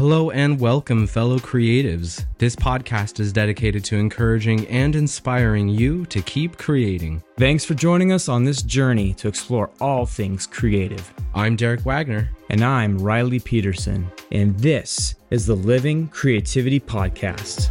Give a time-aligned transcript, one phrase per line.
[0.00, 2.24] Hello and welcome, fellow creatives.
[2.38, 7.20] This podcast is dedicated to encouraging and inspiring you to keep creating.
[7.36, 11.12] Thanks for joining us on this journey to explore all things creative.
[11.34, 12.30] I'm Derek Wagner.
[12.48, 14.08] And I'm Riley Peterson.
[14.30, 17.68] And this is the Living Creativity Podcast.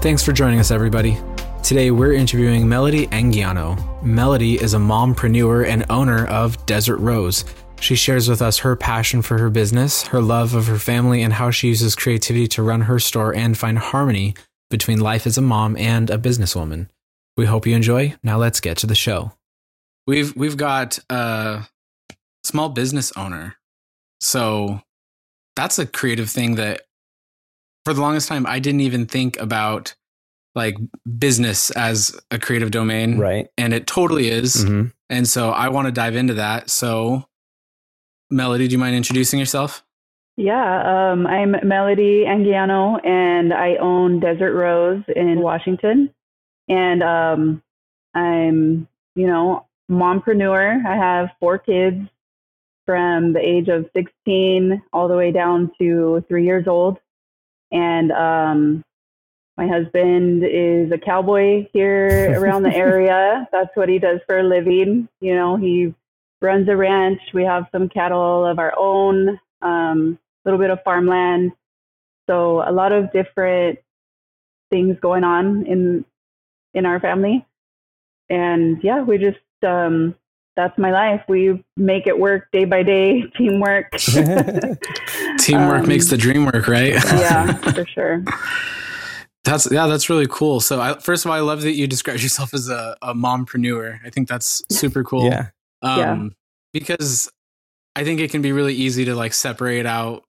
[0.00, 1.18] Thanks for joining us, everybody.
[1.64, 4.00] Today we're interviewing Melody Anguiano.
[4.00, 7.44] Melody is a mompreneur and owner of Desert Rose.
[7.80, 11.32] She shares with us her passion for her business, her love of her family, and
[11.32, 14.34] how she uses creativity to run her store and find harmony
[14.70, 16.88] between life as a mom and a businesswoman.
[17.36, 18.14] We hope you enjoy.
[18.22, 19.32] Now let's get to the show.
[20.06, 21.66] We've we've got a
[22.44, 23.56] small business owner.
[24.20, 24.80] So
[25.56, 26.82] that's a creative thing that
[27.88, 29.94] for the longest time I didn't even think about
[30.54, 30.76] like
[31.18, 33.16] business as a creative domain.
[33.16, 33.48] Right.
[33.56, 34.62] And it totally is.
[34.62, 34.88] Mm-hmm.
[35.08, 36.68] And so I want to dive into that.
[36.68, 37.24] So
[38.30, 39.86] Melody, do you mind introducing yourself?
[40.36, 46.14] Yeah, um, I'm Melody Anguiano, and I own Desert Rose in Washington.
[46.68, 47.62] And um,
[48.14, 50.84] I'm, you know, mompreneur.
[50.84, 52.06] I have four kids
[52.84, 56.98] from the age of 16 all the way down to three years old.
[57.70, 58.84] And um,
[59.56, 63.48] my husband is a cowboy here around the area.
[63.52, 65.08] That's what he does for a living.
[65.20, 65.94] You know, he
[66.40, 67.20] runs a ranch.
[67.34, 71.52] We have some cattle of our own, a um, little bit of farmland.
[72.28, 73.78] So a lot of different
[74.70, 76.04] things going on in
[76.74, 77.44] in our family.
[78.30, 80.14] And yeah, we just um,
[80.56, 81.22] that's my life.
[81.28, 83.92] We make it work day by day, teamwork.
[85.48, 86.92] teamwork um, makes the dream work, right?
[86.92, 88.24] yeah, for sure.
[89.44, 90.60] That's yeah, that's really cool.
[90.60, 93.98] So, I, first of all, I love that you describe yourself as a, a mompreneur.
[94.04, 95.24] I think that's super cool.
[95.24, 95.48] Yeah.
[95.82, 96.28] Um, yeah.
[96.72, 97.30] Because
[97.96, 100.24] I think it can be really easy to like separate out,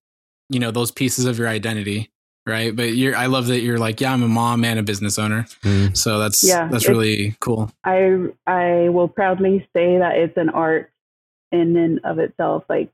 [0.49, 2.11] you know, those pieces of your identity,
[2.45, 2.73] right?
[2.73, 5.45] But you're, I love that you're like, yeah, I'm a mom and a business owner.
[5.63, 5.97] Mm.
[5.97, 7.71] So that's yeah, that's really cool.
[7.83, 10.91] I I will proudly say that it's an art
[11.51, 12.63] in and of itself.
[12.69, 12.91] Like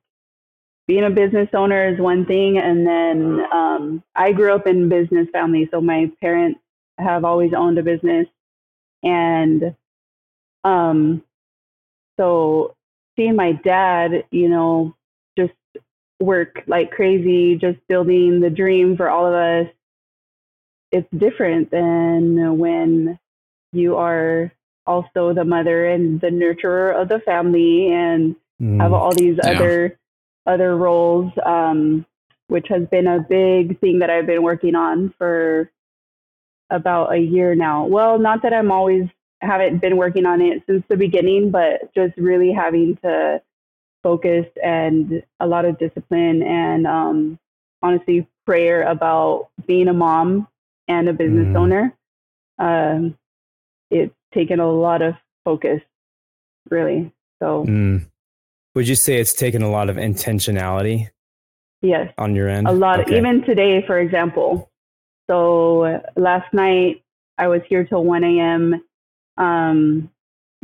[0.88, 5.28] being a business owner is one thing and then um, i grew up in business
[5.32, 6.60] family so my parents
[6.98, 8.28] have always owned a business
[9.04, 9.76] and
[10.64, 11.22] um,
[12.18, 12.76] so
[13.16, 14.96] seeing my dad you know
[15.38, 15.54] just
[16.20, 19.68] work like crazy just building the dream for all of us
[20.92, 23.20] it's different than when
[23.74, 24.52] you are
[24.88, 28.80] also the mother and the nurturer of the family and mm.
[28.80, 29.52] have all these yeah.
[29.52, 30.00] other
[30.46, 32.06] other roles, um,
[32.48, 35.72] which has been a big thing that I've been working on for
[36.70, 37.86] about a year now.
[37.86, 39.08] Well, not that I'm always
[39.42, 43.42] haven't been working on it since the beginning, but just really having to
[44.04, 47.40] focus and a lot of discipline and um,
[47.82, 50.48] honestly prayer about being a mom
[50.88, 51.58] and a business mm.
[51.58, 51.98] owner.
[52.60, 53.18] Um,
[53.90, 55.82] it's taken a lot of focus,
[56.70, 57.12] really.
[57.40, 57.66] So.
[57.68, 58.06] Mm.
[58.76, 61.08] Would you say it's taken a lot of intentionality?
[61.82, 62.14] Yes.
[62.18, 62.68] On your end?
[62.68, 63.00] A lot.
[63.00, 63.18] Okay.
[63.18, 64.70] Even today, for example.
[65.30, 67.04] So last night
[67.38, 68.84] I was here till 1 a.m.
[69.38, 70.12] Um,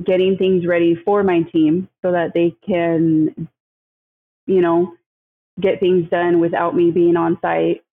[0.04, 3.48] getting things ready for my team so that they can,
[4.46, 4.94] you know,
[5.60, 7.84] get things done without me being on site.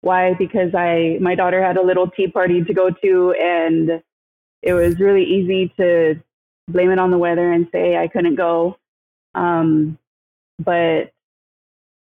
[0.00, 0.34] Why?
[0.34, 4.02] Because I my daughter had a little tea party to go to and
[4.62, 6.20] it was really easy to
[6.68, 8.76] blame it on the weather and say I couldn't go.
[9.34, 9.98] Um,
[10.58, 11.12] but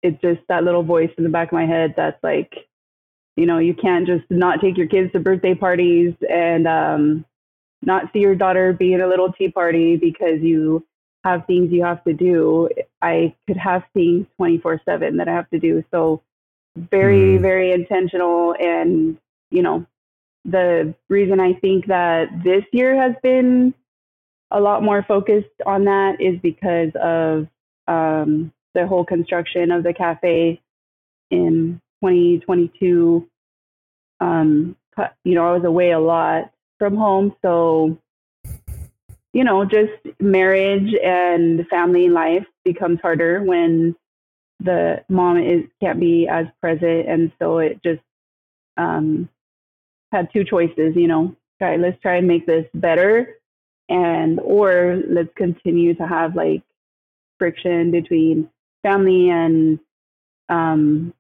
[0.01, 2.53] it's just that little voice in the back of my head that's like,
[3.35, 7.25] you know, you can't just not take your kids to birthday parties and um,
[7.81, 10.85] not see your daughter be in a little tea party because you
[11.23, 12.69] have things you have to do.
[13.01, 15.83] I could have things 24 7 that I have to do.
[15.91, 16.21] So,
[16.77, 17.41] very, mm.
[17.41, 18.53] very intentional.
[18.59, 19.17] And,
[19.49, 19.85] you know,
[20.43, 23.73] the reason I think that this year has been
[24.55, 27.47] a lot more focused on that is because of
[27.89, 30.61] um, the whole construction of the cafe
[31.29, 33.27] in 2022.
[34.21, 34.77] Um,
[35.25, 37.97] you know, I was away a lot from home, so
[39.33, 39.91] you know, just
[40.21, 43.93] marriage and family life becomes harder when
[44.61, 48.01] the mom is can't be as present, and so it just
[48.77, 49.27] um,
[50.13, 50.95] had two choices.
[50.95, 53.35] You know, try let's try and make this better
[53.89, 56.63] and or let's continue to have like
[57.37, 58.49] friction between
[58.83, 59.79] family and
[60.49, 61.13] um,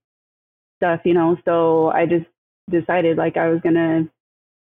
[0.77, 1.37] stuff, you know.
[1.45, 2.25] So I just
[2.69, 4.07] decided like I was gonna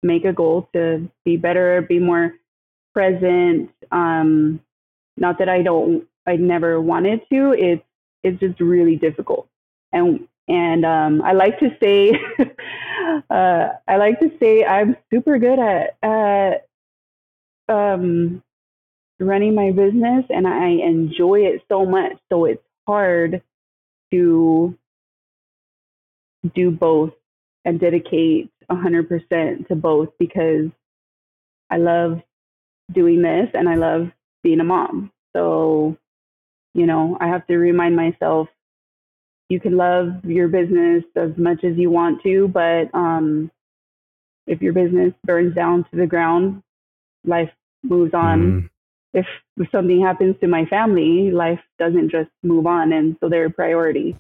[0.04, 2.34] make a goal to be better, be more
[2.94, 3.72] present.
[3.92, 4.62] Um,
[5.18, 7.54] not that I don't, I never wanted to.
[7.54, 7.84] It's
[8.24, 9.48] it's just really difficult,
[9.92, 12.12] and and um, I like to say,
[13.30, 16.68] uh, I like to say I'm super good at at
[17.70, 18.44] um,
[19.20, 22.14] running my business, and I enjoy it so much.
[22.32, 23.42] So it's hard
[24.12, 24.78] to
[26.54, 27.14] do both
[27.64, 30.70] and dedicate 100% to both because
[31.70, 32.22] I love
[32.92, 34.12] doing this and I love
[34.44, 35.12] being a mom.
[35.36, 35.98] So,
[36.74, 38.48] you know, I have to remind myself
[39.50, 43.52] you can love your business as much as you want to, but um,
[44.48, 46.64] if your business burns down to the ground,
[47.28, 47.52] life
[47.84, 48.42] moves on.
[48.42, 48.70] Mm.
[49.14, 49.26] If,
[49.58, 52.92] if something happens to my family, life doesn't just move on.
[52.92, 54.18] And so they're a priority.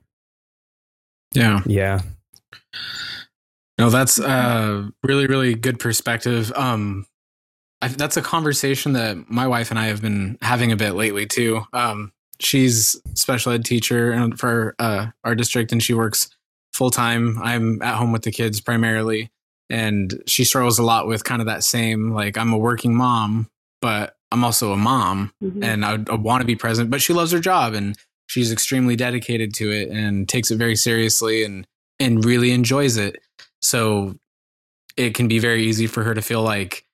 [1.34, 1.62] Yeah.
[1.66, 2.02] Yeah.
[3.78, 6.52] No, that's a really, really good perspective.
[6.56, 7.06] Um,
[7.81, 11.25] I, that's a conversation that my wife and I have been having a bit lately
[11.25, 11.63] too.
[11.74, 16.30] Um, she's special ed teacher for uh, our district, and she works
[16.74, 17.38] full time.
[17.42, 19.30] I'm at home with the kids primarily,
[19.69, 23.50] and she struggles a lot with kind of that same like I'm a working mom,
[23.81, 25.63] but I'm also a mom, mm-hmm.
[25.63, 26.89] and I, I want to be present.
[26.89, 27.97] But she loves her job, and
[28.27, 31.67] she's extremely dedicated to it, and takes it very seriously, and
[32.00, 33.17] and really enjoys it
[33.62, 34.15] so
[34.97, 36.85] it can be very easy for her to feel like,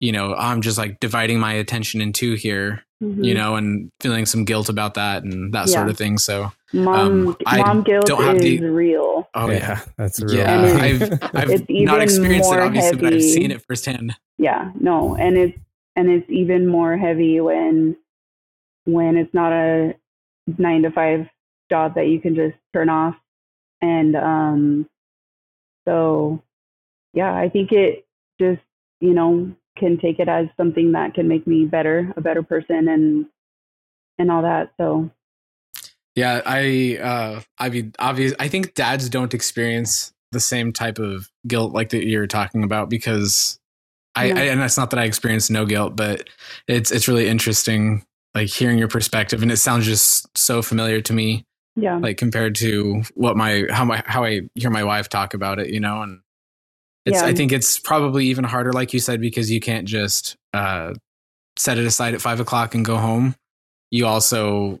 [0.00, 3.24] you know, I'm just like dividing my attention in two here, mm-hmm.
[3.24, 5.74] you know, and feeling some guilt about that and that yeah.
[5.74, 6.18] sort of thing.
[6.18, 9.28] So mom, um, mom guilt don't have is the, real.
[9.34, 10.36] Oh yeah, yeah that's real.
[10.36, 11.02] Yeah, I've,
[11.34, 13.00] I've not experienced it obviously, heavy.
[13.00, 14.16] but I've seen it firsthand.
[14.38, 15.58] Yeah, no, and it's
[15.94, 17.96] and it's even more heavy when
[18.84, 19.94] when it's not a
[20.58, 21.26] nine to five
[21.70, 23.16] job that you can just turn off
[23.82, 24.88] and um
[25.86, 26.42] so,
[27.14, 28.06] yeah, I think it
[28.38, 28.60] just,
[29.00, 32.88] you know, can take it as something that can make me better, a better person
[32.88, 33.26] and
[34.18, 34.72] and all that.
[34.76, 35.10] So
[36.14, 41.30] yeah, I uh I mean obvious I think dads don't experience the same type of
[41.46, 43.58] guilt like that you're talking about because
[44.14, 44.38] I, yeah.
[44.38, 46.28] I and that's not that I experience no guilt, but
[46.68, 51.12] it's it's really interesting like hearing your perspective and it sounds just so familiar to
[51.12, 51.44] me
[51.76, 51.98] yeah.
[51.98, 55.68] Like compared to what my how my how I hear my wife talk about it,
[55.68, 56.20] you know, and
[57.06, 57.26] it's yeah.
[57.26, 60.92] I think it's probably even harder, like you said, because you can't just uh
[61.56, 63.34] set it aside at five o'clock and go home.
[63.90, 64.80] You also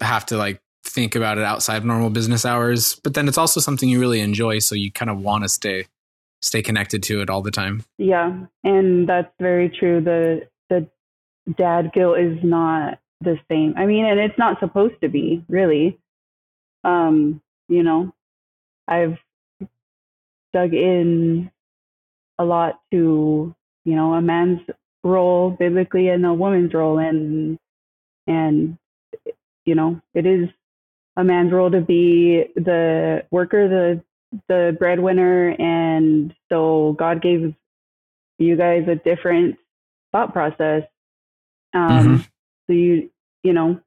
[0.00, 2.98] have to like think about it outside of normal business hours.
[3.02, 5.86] But then it's also something you really enjoy, so you kind of want to stay
[6.40, 7.82] stay connected to it all the time.
[7.98, 10.00] Yeah, and that's very true.
[10.00, 10.88] The the
[11.56, 13.74] dad guilt is not the same.
[13.76, 15.98] I mean, and it's not supposed to be really.
[16.84, 18.14] Um, you know,
[18.86, 19.18] I've
[20.52, 21.50] dug in
[22.38, 23.54] a lot to,
[23.84, 24.60] you know, a man's
[25.04, 27.58] role biblically and a woman's role and
[28.26, 28.78] and
[29.64, 30.48] you know, it is
[31.16, 34.02] a man's role to be the worker, the
[34.48, 37.54] the breadwinner and so God gave
[38.38, 39.56] you guys a different
[40.12, 40.82] thought process.
[41.74, 42.16] Um mm-hmm.
[42.66, 43.10] so you
[43.42, 43.80] you know,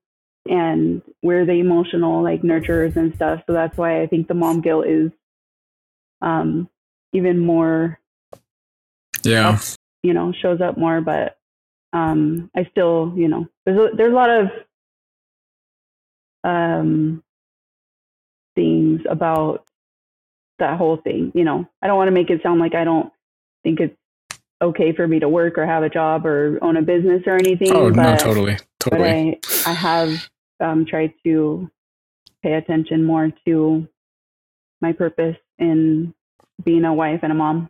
[0.50, 3.44] and we're the emotional like nurturers and stuff.
[3.46, 5.12] So that's why I think the mom guilt is
[6.22, 6.70] um,
[7.14, 8.00] even more.
[9.24, 9.50] Yeah.
[9.50, 9.62] Up,
[10.04, 11.38] you know, shows up more, but
[11.94, 14.48] um, I still, you know, there's a, there's a lot of
[16.44, 17.24] um,
[18.56, 19.66] things about
[20.60, 21.32] that whole thing.
[21.36, 23.12] You know, I don't want to make it sound like I don't
[23.64, 23.96] think it's
[24.62, 27.72] okay for me to work or have a job or own a business or anything.
[27.72, 29.40] Oh but, no, totally, totally.
[29.44, 30.30] But I, I have
[30.60, 31.70] um, tried to
[32.44, 33.88] pay attention more to
[34.82, 36.14] my purpose in
[36.64, 37.70] being a wife and a mom.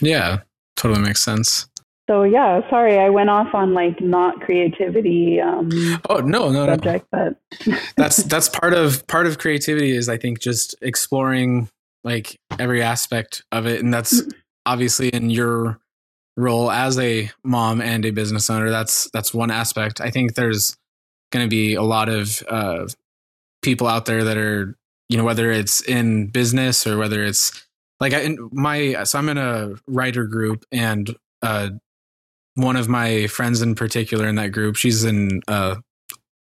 [0.00, 0.40] Yeah,
[0.76, 1.68] totally makes sense.
[2.10, 5.40] So yeah, sorry, I went off on like not creativity.
[5.40, 5.70] Um,
[6.10, 7.34] oh no, no, subject, no.
[7.64, 11.70] But that's that's part of part of creativity is I think just exploring
[12.04, 14.32] like every aspect of it, and that's mm.
[14.66, 15.78] obviously in your
[16.36, 18.70] role as a mom and a business owner.
[18.70, 20.00] That's that's one aspect.
[20.00, 20.76] I think there's
[21.30, 22.86] going to be a lot of uh,
[23.62, 24.76] people out there that are,
[25.12, 27.66] you know, whether it's in business or whether it's
[28.00, 31.70] like I, in my, so I'm in a writer group and uh,
[32.54, 35.76] one of my friends in particular in that group, she's in uh,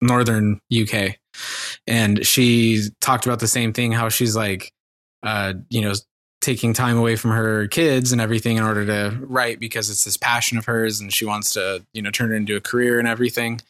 [0.01, 1.17] northern UK,
[1.87, 3.93] and she talked about the same thing.
[3.93, 4.73] How she's like,
[5.23, 5.93] uh, you know,
[6.41, 10.17] taking time away from her kids and everything in order to write because it's this
[10.17, 13.09] passion of hers, and she wants to, you know, turn it into a career and
[13.09, 13.61] everything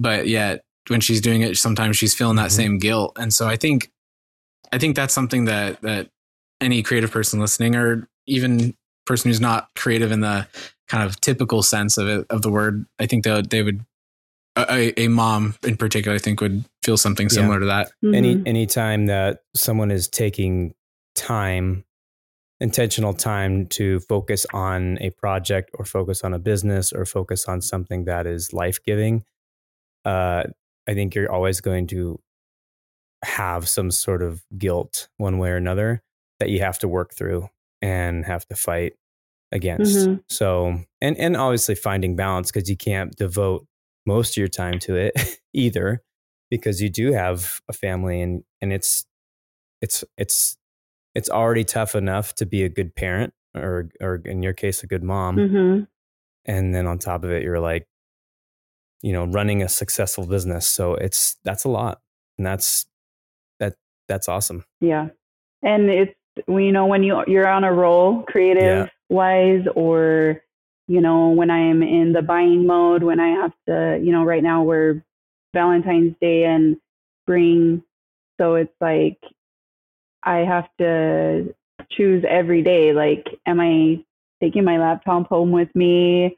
[0.00, 2.56] but yet when she's doing it, sometimes she's feeling that mm-hmm.
[2.56, 3.16] same guilt.
[3.18, 3.90] And so I think
[4.72, 6.10] I think that's something that that
[6.60, 8.74] any creative person listening, or even
[9.06, 10.46] person who's not creative in the
[10.88, 13.84] kind of typical sense of it of the word, I think that they would
[14.56, 17.60] a, a mom in particular, I think would feel something similar yeah.
[17.60, 17.86] to that.
[18.04, 18.14] Mm-hmm.
[18.14, 20.74] Any any time that someone is taking
[21.14, 21.84] time,
[22.60, 27.60] intentional time to focus on a project or focus on a business or focus on
[27.60, 29.24] something that is life giving,
[30.04, 30.44] uh,
[30.88, 32.20] I think you're always going to
[33.24, 36.02] have some sort of guilt one way or another
[36.38, 37.48] that you have to work through
[37.82, 38.94] and have to fight
[39.52, 39.96] against.
[39.96, 40.14] Mm-hmm.
[40.28, 43.66] So, and and obviously finding balance because you can't devote
[44.06, 45.12] most of your time to it
[45.52, 46.02] either
[46.50, 49.06] because you do have a family and and it's
[49.80, 50.56] it's it's
[51.14, 54.86] it's already tough enough to be a good parent or or in your case a
[54.86, 55.82] good mom mm-hmm.
[56.44, 57.86] and then on top of it you're like
[59.02, 62.00] you know running a successful business so it's that's a lot
[62.38, 62.89] and that's that
[64.10, 65.08] that's awesome yeah
[65.62, 66.14] and it's
[66.46, 68.86] you know when you you're on a roll creative yeah.
[69.08, 70.42] wise or
[70.90, 74.42] you know, when I'm in the buying mode, when I have to, you know, right
[74.42, 75.04] now we're
[75.54, 76.78] Valentine's Day and
[77.22, 77.84] spring.
[78.40, 79.18] So it's like
[80.24, 81.54] I have to
[81.92, 82.92] choose every day.
[82.92, 84.04] Like, am I
[84.42, 86.36] taking my laptop home with me?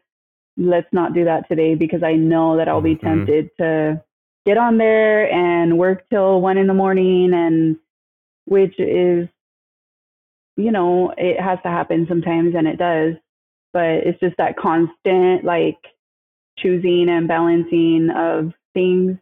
[0.58, 3.06] Let's not do that today because I know that I'll be mm-hmm.
[3.06, 4.04] tempted to
[4.46, 7.76] get on there and work till one in the morning and
[8.44, 9.28] which is
[10.56, 13.14] you know it has to happen sometimes and it does
[13.72, 15.78] but it's just that constant like
[16.58, 19.16] choosing and balancing of things.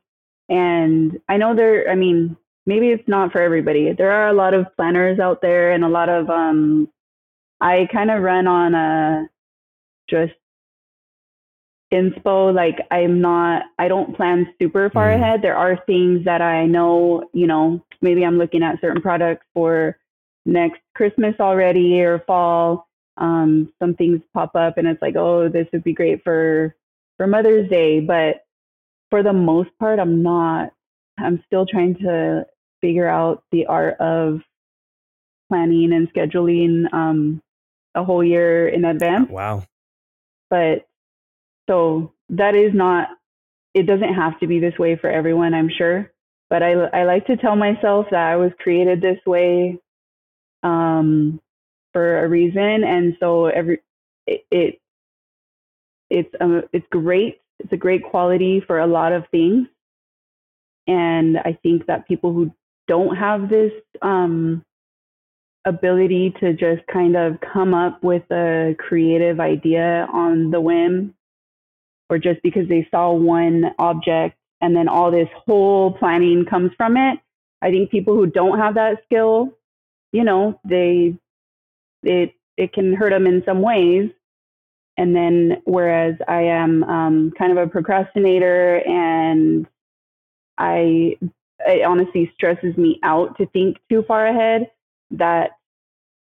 [0.48, 2.36] And I know there, I mean,
[2.66, 3.92] maybe it's not for everybody.
[3.92, 6.88] There are a lot of planners out there and a lot of, um,
[7.60, 9.28] I kind of run on a
[10.08, 10.32] just
[11.92, 12.54] inspo.
[12.54, 15.16] Like I'm not, I don't plan super far mm.
[15.16, 15.42] ahead.
[15.42, 19.96] There are things that I know, you know, maybe I'm looking at certain products for
[20.46, 22.88] next Christmas already or fall
[23.20, 26.74] um, some things pop up and it's like, oh, this would be great for
[27.16, 28.00] for Mother's Day.
[28.00, 28.46] But
[29.10, 30.72] for the most part, I'm not.
[31.18, 32.46] I'm still trying to
[32.80, 34.40] figure out the art of
[35.48, 37.42] planning and scheduling um,
[37.94, 39.28] a whole year in advance.
[39.28, 39.64] Wow.
[40.48, 40.86] But
[41.70, 43.08] so that is not.
[43.74, 46.10] It doesn't have to be this way for everyone, I'm sure.
[46.48, 49.78] But I I like to tell myself that I was created this way.
[50.62, 51.40] Um,
[51.92, 53.80] for a reason, and so every
[54.26, 54.80] it, it
[56.08, 57.40] it's um, it's great.
[57.58, 59.66] It's a great quality for a lot of things,
[60.86, 62.52] and I think that people who
[62.88, 63.72] don't have this
[64.02, 64.64] um,
[65.64, 71.14] ability to just kind of come up with a creative idea on the whim,
[72.10, 76.96] or just because they saw one object and then all this whole planning comes from
[76.96, 77.18] it.
[77.62, 79.56] I think people who don't have that skill,
[80.12, 81.16] you know, they
[82.02, 84.10] it it can hurt them in some ways.
[84.96, 89.66] And then whereas I am um, kind of a procrastinator and
[90.58, 91.16] I
[91.60, 94.70] it honestly stresses me out to think too far ahead.
[95.12, 95.52] That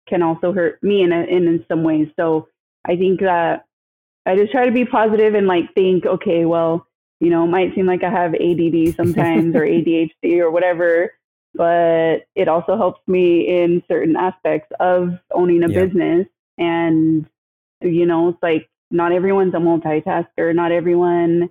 [0.08, 2.08] can also hurt me in a, in, in some ways.
[2.16, 2.48] So
[2.86, 3.65] I think that
[4.26, 6.88] I just try to be positive and like think, okay, well,
[7.20, 11.14] you know, it might seem like I have ADD sometimes or ADHD or whatever,
[11.54, 15.86] but it also helps me in certain aspects of owning a yeah.
[15.86, 16.28] business.
[16.58, 17.26] And,
[17.82, 21.50] you know, it's like not everyone's a multitasker, not everyone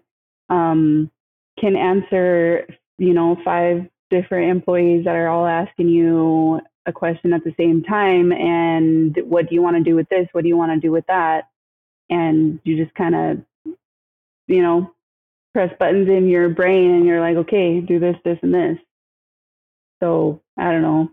[0.48, 1.10] um,
[1.58, 2.66] can answer,
[2.98, 7.82] you know, five different employees that are all asking you a question at the same
[7.82, 8.32] time.
[8.32, 10.28] And what do you want to do with this?
[10.32, 11.48] What do you want to do with that?
[12.10, 13.76] And you just kind of,
[14.46, 14.92] you know,
[15.54, 18.78] press buttons in your brain and you're like, okay, do this, this, and this.
[20.02, 21.10] So I don't know.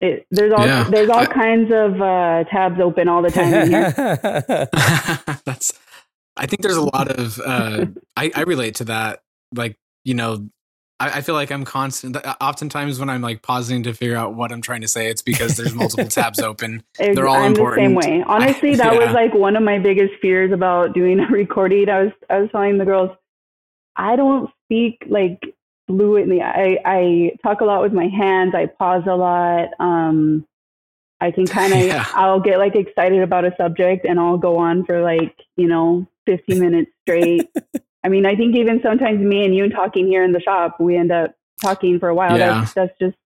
[0.00, 0.84] It, there's all yeah.
[0.90, 3.92] there's all I, kinds of uh, tabs open all the time in here.
[5.44, 5.72] That's.
[6.36, 7.40] I think there's a lot of.
[7.40, 9.22] Uh, I, I relate to that.
[9.54, 10.48] Like you know,
[10.98, 12.16] I, I, feel like I'm constant.
[12.16, 15.22] Uh, oftentimes, when I'm like pausing to figure out what I'm trying to say, it's
[15.22, 16.82] because there's multiple tabs open.
[16.98, 17.94] They're all I'm important.
[17.94, 18.24] the same way.
[18.26, 18.98] Honestly, I, that yeah.
[18.98, 21.88] was like one of my biggest fears about doing a recording.
[21.88, 23.10] I was I was telling the girls,
[23.96, 25.40] I don't speak like
[25.86, 26.42] fluently.
[26.42, 28.54] I, I talk a lot with my hands.
[28.54, 29.68] I pause a lot.
[29.78, 30.46] Um,
[31.20, 32.04] I can kind of, yeah.
[32.14, 36.06] I'll get like excited about a subject and I'll go on for like, you know,
[36.26, 37.48] 15 minutes straight.
[38.06, 40.96] I mean, I think even sometimes me and you talking here in the shop, we
[40.96, 42.38] end up talking for a while.
[42.38, 42.60] Yeah.
[42.60, 43.16] That's, that's just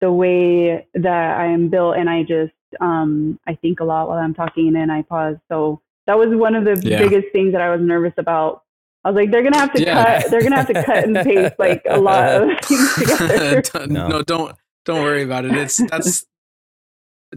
[0.00, 1.98] the way that I am built.
[1.98, 5.36] And I just, um, I think a lot while I'm talking and I pause.
[5.50, 6.96] So that was one of the yeah.
[6.98, 8.62] biggest things that I was nervous about
[9.04, 10.20] I was like, they're gonna have to yeah.
[10.20, 10.30] cut.
[10.32, 13.62] They're gonna have to cut and paste like a lot of things together.
[13.86, 14.08] no.
[14.08, 15.52] no, don't don't worry about it.
[15.52, 16.26] It's that's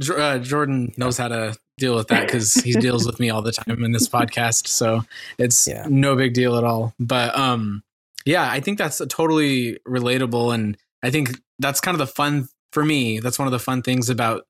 [0.09, 3.51] uh, Jordan knows how to deal with that because he deals with me all the
[3.51, 4.67] time in this podcast.
[4.67, 5.03] So
[5.38, 5.86] it's yeah.
[5.89, 6.93] no big deal at all.
[7.00, 7.83] But um,
[8.25, 12.86] yeah, I think that's totally relatable, and I think that's kind of the fun for
[12.86, 13.19] me.
[13.19, 14.45] That's one of the fun things about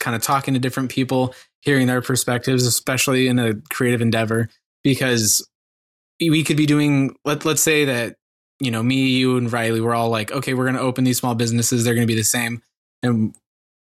[0.00, 4.48] kind of talking to different people, hearing their perspectives, especially in a creative endeavor,
[4.82, 5.48] because
[6.20, 7.14] we could be doing.
[7.24, 8.16] Let Let's say that
[8.60, 11.18] you know me, you, and Riley, we're all like, okay, we're going to open these
[11.18, 11.84] small businesses.
[11.84, 12.62] They're going to be the same,
[13.02, 13.34] and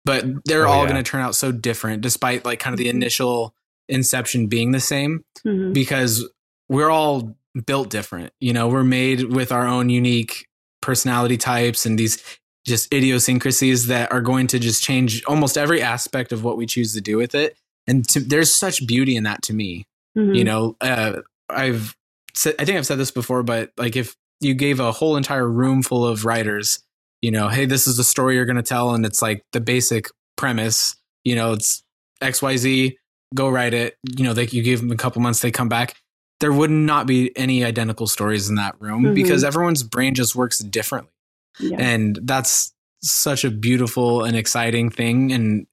[0.05, 0.91] but they're oh, all yeah.
[0.91, 2.97] going to turn out so different despite like kind of the mm-hmm.
[2.97, 3.53] initial
[3.89, 5.73] inception being the same mm-hmm.
[5.73, 6.27] because
[6.69, 10.47] we're all built different you know we're made with our own unique
[10.81, 12.21] personality types and these
[12.65, 16.93] just idiosyncrasies that are going to just change almost every aspect of what we choose
[16.93, 17.55] to do with it
[17.87, 19.85] and to, there's such beauty in that to me
[20.17, 20.33] mm-hmm.
[20.33, 21.95] you know uh, i've
[22.33, 25.47] said, i think i've said this before but like if you gave a whole entire
[25.47, 26.79] room full of writers
[27.23, 28.93] you know, hey, this is the story you're going to tell.
[28.93, 31.81] And it's like the basic premise, you know, it's
[32.21, 32.97] XYZ,
[33.33, 33.95] go write it.
[34.17, 35.95] You know, they, you give them a couple months, they come back.
[36.41, 39.13] There would not be any identical stories in that room mm-hmm.
[39.13, 41.13] because everyone's brain just works differently.
[41.61, 41.77] Yeah.
[41.79, 45.31] And that's such a beautiful and exciting thing.
[45.31, 45.65] And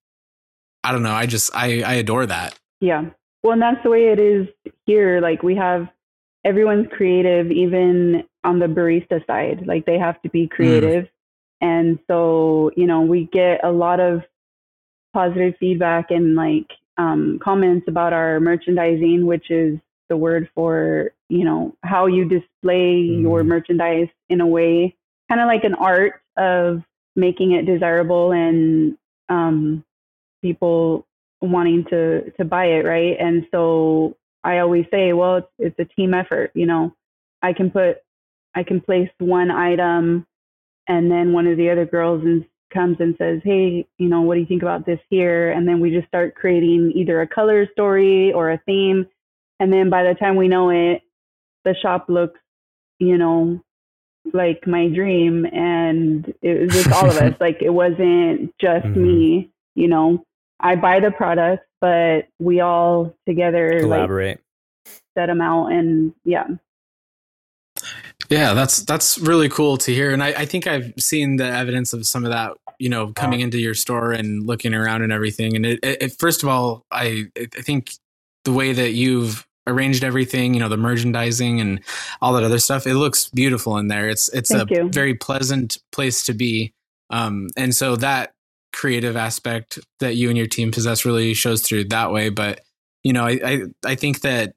[0.84, 2.56] I don't know, I just, I, I adore that.
[2.80, 3.10] Yeah.
[3.42, 4.46] Well, and that's the way it is
[4.86, 5.20] here.
[5.20, 5.88] Like we have
[6.44, 9.66] everyone's creative, even on the barista side.
[9.66, 10.50] Like they have to be mm.
[10.50, 11.04] creative.
[11.06, 11.10] Mm.
[11.60, 14.22] And so, you know, we get a lot of
[15.12, 21.44] positive feedback and like um, comments about our merchandising, which is the word for, you
[21.44, 23.20] know, how you display mm.
[23.22, 24.96] your merchandise in a way,
[25.28, 26.82] kind of like an art of
[27.16, 28.96] making it desirable and
[29.28, 29.84] um,
[30.42, 31.06] people
[31.40, 33.16] wanting to to buy it, right?
[33.18, 36.50] And so I always say, well, it's, it's a team effort.
[36.54, 36.94] You know,
[37.42, 37.98] I can put,
[38.54, 40.26] I can place one item
[40.90, 42.44] and then one of the other girls and
[42.74, 45.78] comes and says, "Hey, you know, what do you think about this here?" And then
[45.78, 49.06] we just start creating either a color story or a theme.
[49.60, 51.02] And then by the time we know it,
[51.64, 52.40] the shop looks,
[52.98, 53.62] you know,
[54.32, 55.46] like my dream.
[55.46, 57.34] And it was just all of us.
[57.40, 59.02] Like it wasn't just mm-hmm.
[59.02, 60.24] me, you know.
[60.58, 64.40] I buy the products, but we all together collaborate,
[64.84, 66.48] like, set them out, and yeah.
[68.30, 71.92] Yeah, that's that's really cool to hear, and I, I think I've seen the evidence
[71.92, 72.52] of some of that.
[72.78, 75.54] You know, coming into your store and looking around and everything.
[75.54, 77.90] And it, it, first of all, I I think
[78.46, 81.80] the way that you've arranged everything, you know, the merchandising and
[82.22, 84.08] all that other stuff, it looks beautiful in there.
[84.08, 84.88] It's it's Thank a you.
[84.88, 86.72] very pleasant place to be.
[87.10, 88.32] Um, and so that
[88.72, 92.30] creative aspect that you and your team possess really shows through that way.
[92.30, 92.60] But
[93.02, 94.54] you know, I I, I think that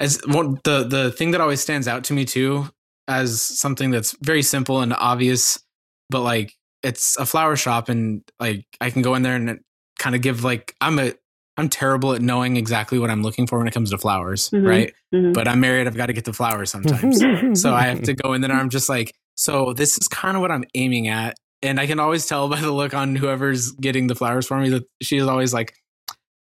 [0.00, 2.68] as one the the thing that always stands out to me too
[3.06, 5.62] as something that's very simple and obvious
[6.08, 9.60] but like it's a flower shop and like I can go in there and
[9.98, 11.12] kind of give like I'm a
[11.56, 14.66] I'm terrible at knowing exactly what I'm looking for when it comes to flowers, mm-hmm.
[14.66, 14.94] right?
[15.14, 15.32] Mm-hmm.
[15.32, 17.20] But I'm married, I've got to get the flowers sometimes.
[17.60, 20.40] so I have to go in there I'm just like, so this is kind of
[20.40, 21.36] what I'm aiming at.
[21.60, 24.70] And I can always tell by the look on whoever's getting the flowers for me
[24.70, 25.74] that she is always like,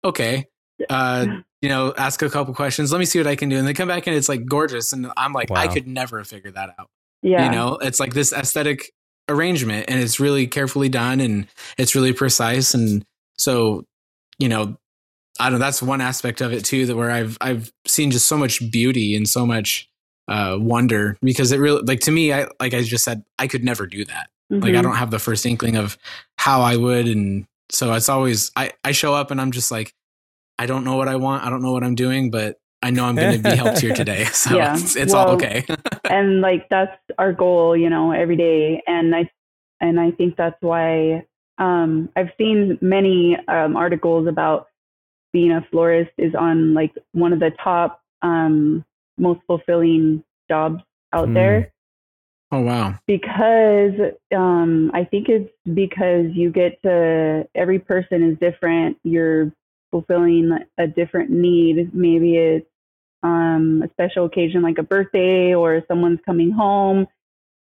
[0.05, 0.45] okay,
[0.89, 1.25] uh,
[1.61, 2.91] you know, ask a couple questions.
[2.91, 3.57] Let me see what I can do.
[3.57, 4.93] And they come back and it's like gorgeous.
[4.93, 5.57] And I'm like, wow.
[5.57, 6.87] I could never have figured that out.
[7.21, 7.45] Yeah.
[7.45, 8.91] You know, it's like this aesthetic
[9.29, 11.47] arrangement and it's really carefully done and
[11.77, 12.73] it's really precise.
[12.73, 13.05] And
[13.37, 13.85] so,
[14.39, 14.75] you know,
[15.39, 18.27] I don't know, that's one aspect of it too, that where I've, I've seen just
[18.27, 19.87] so much beauty and so much,
[20.27, 23.63] uh, wonder because it really, like to me, I, like I just said, I could
[23.63, 24.29] never do that.
[24.51, 24.63] Mm-hmm.
[24.63, 24.83] Like I mm-hmm.
[24.83, 25.97] don't have the first inkling of
[26.37, 27.07] how I would.
[27.07, 29.93] And so it's always, I, I show up and I'm just like,
[30.61, 31.43] I don't know what I want.
[31.43, 33.95] I don't know what I'm doing, but I know I'm going to be helped here
[33.95, 34.25] today.
[34.31, 34.75] So yeah.
[34.75, 35.65] it's, it's well, all okay.
[36.03, 38.83] and like that's our goal, you know, every day.
[38.85, 39.27] And I
[39.79, 41.25] and I think that's why
[41.57, 44.67] um, I've seen many um, articles about
[45.33, 48.85] being a florist is on like one of the top um,
[49.17, 51.33] most fulfilling jobs out mm.
[51.33, 51.73] there.
[52.51, 52.99] Oh wow!
[53.07, 53.93] Because
[54.35, 58.97] um, I think it's because you get to every person is different.
[59.03, 59.51] You're
[59.91, 61.93] fulfilling a different need.
[61.93, 62.67] Maybe it's
[63.23, 67.07] um, a special occasion like a birthday or someone's coming home.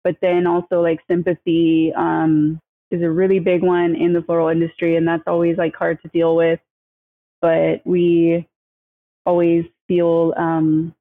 [0.05, 2.61] But then also like sympathy um,
[2.91, 6.09] is a really big one in the floral industry, and that's always like hard to
[6.09, 6.61] deal with.
[7.41, 8.47] But we
[9.27, 10.95] always feel um,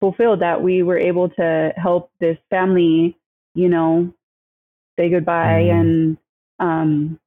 [0.00, 3.16] fulfilled that we were able to help this family,
[3.54, 4.14] you know,
[4.98, 5.80] say goodbye mm.
[5.80, 6.18] and
[6.58, 7.20] um,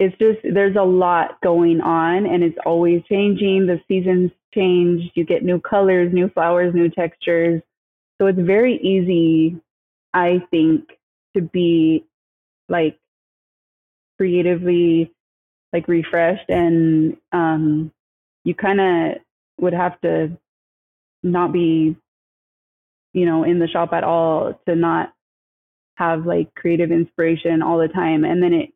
[0.00, 3.66] it's just there's a lot going on and it's always changing.
[3.66, 7.62] The seasons change, you get new colors, new flowers, new textures.
[8.18, 9.60] So it's very easy,
[10.14, 10.88] I think,
[11.36, 12.06] to be
[12.70, 12.98] like
[14.16, 15.12] creatively
[15.72, 17.92] like refreshed and um,
[18.44, 19.22] you kind of
[19.60, 20.36] would have to
[21.22, 21.94] not be
[23.12, 25.12] you know in the shop at all to not
[25.96, 28.70] have like creative inspiration all the time and then it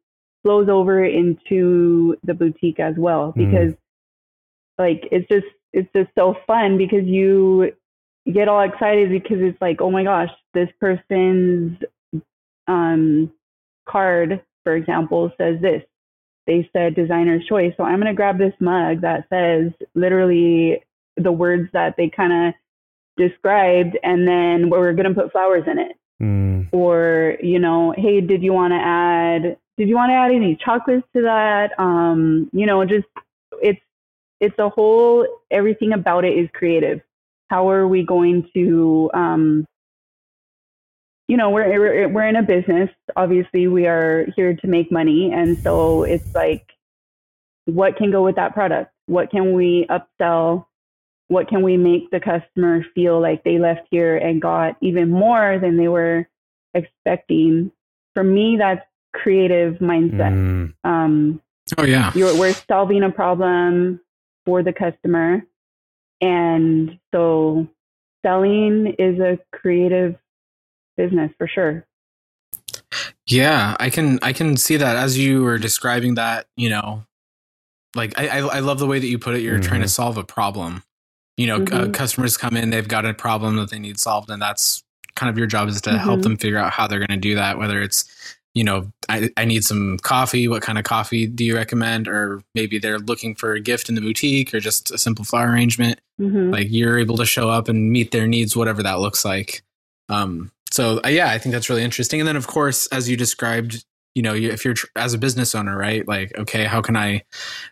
[0.45, 3.51] flows over into the boutique as well Mm.
[3.51, 3.75] because
[4.79, 7.73] like it's just it's just so fun because you
[8.33, 11.77] get all excited because it's like oh my gosh this person's
[12.69, 13.33] um
[13.89, 15.83] card for example says this
[16.47, 20.81] they said designer's choice so i'm going to grab this mug that says literally
[21.17, 22.55] the words that they kind of
[23.17, 26.69] described and then we're going to put flowers in it Mm.
[26.73, 30.57] or you know hey did you want to add did you want to add any
[30.57, 31.79] chocolates to that?
[31.79, 33.07] Um you know just
[33.63, 33.81] it's
[34.41, 37.01] it's a whole everything about it is creative.
[37.51, 39.67] How are we going to um
[41.29, 42.91] you know we're we're, we're in a business.
[43.17, 45.33] Obviously we are here to make money.
[45.33, 46.67] And so it's like
[47.67, 48.93] what can go with that product?
[49.07, 50.67] What can we upsell?
[51.29, 55.59] What can we make the customer feel like they left here and got even more
[55.59, 56.29] than they were
[56.75, 57.73] expecting?
[58.13, 58.85] For me that's
[59.15, 60.75] creative mindset Mm.
[60.85, 61.41] um,
[61.79, 62.13] Oh yeah.
[62.15, 64.01] you're, we're solving a problem
[64.45, 65.43] for the customer
[66.21, 67.67] and so
[68.25, 70.17] selling is a creative
[70.97, 71.87] business for sure
[73.27, 77.05] Yeah, I can I can see that as you were describing that, you know,
[77.97, 79.41] like I I, I love the way that you put it.
[79.41, 79.91] You're trying to Mhm.
[80.01, 80.83] solve a problem.
[81.37, 81.95] You know, uh, Mhm.
[81.95, 84.85] customers come in, they've got a problem that they need solved, and that's
[85.17, 86.23] kind of your job is to help Mhm.
[86.25, 87.57] them figure out how they're going to do that.
[87.59, 88.05] Whether it's,
[88.55, 90.47] you know, I, I need some coffee.
[90.47, 92.07] What kind of coffee do you recommend?
[92.07, 95.51] Or maybe they're looking for a gift in the boutique, or just a simple flower
[95.51, 96.01] arrangement.
[96.19, 99.63] Hmm like you're able to show up and meet their needs whatever that looks like.
[100.09, 102.21] Um so uh, yeah i think that's really interesting.
[102.21, 105.19] And then of course as you described you know you, if you're tr- as a
[105.19, 106.07] business owner right?
[106.07, 107.23] Like okay how can i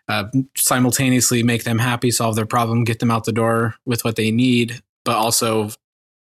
[0.08, 0.24] uh,
[0.56, 4.32] simultaneously make them happy solve their problem get them out the door with what they
[4.32, 5.70] need but also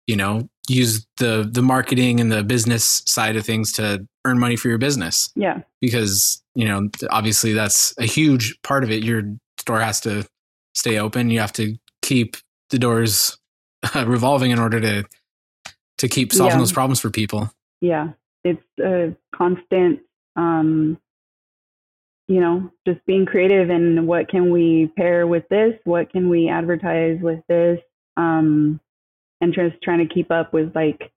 [0.09, 4.57] you know use the the marketing and the business side of things to earn money
[4.57, 5.31] for your business.
[5.35, 5.63] Yeah.
[5.81, 9.03] Because you know obviously that's a huge part of it.
[9.05, 9.23] Your
[9.59, 10.27] store has to
[10.75, 11.31] stay open.
[11.31, 12.37] You have to keep
[12.71, 13.39] the doors
[13.95, 15.05] uh, revolving in order to
[15.99, 16.59] to keep solving Yeah.
[16.61, 17.51] those problems for people.
[17.81, 18.11] Yeah.
[18.45, 20.01] It's a constant
[20.37, 20.99] um
[22.29, 25.75] you know just being creative and what can we pair with this?
[25.85, 27.79] What can we advertise with this?
[28.17, 28.81] Um
[29.41, 31.11] and just trying to keep up with like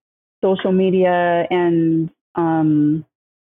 [0.43, 3.05] social media and um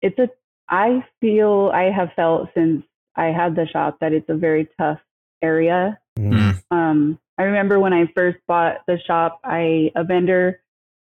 [0.01, 0.29] it's a
[0.69, 2.83] i feel i have felt since
[3.15, 4.99] i had the shop that it's a very tough
[5.41, 6.61] area Mm.
[6.71, 10.61] um, I remember when I first bought the shop, I a vendor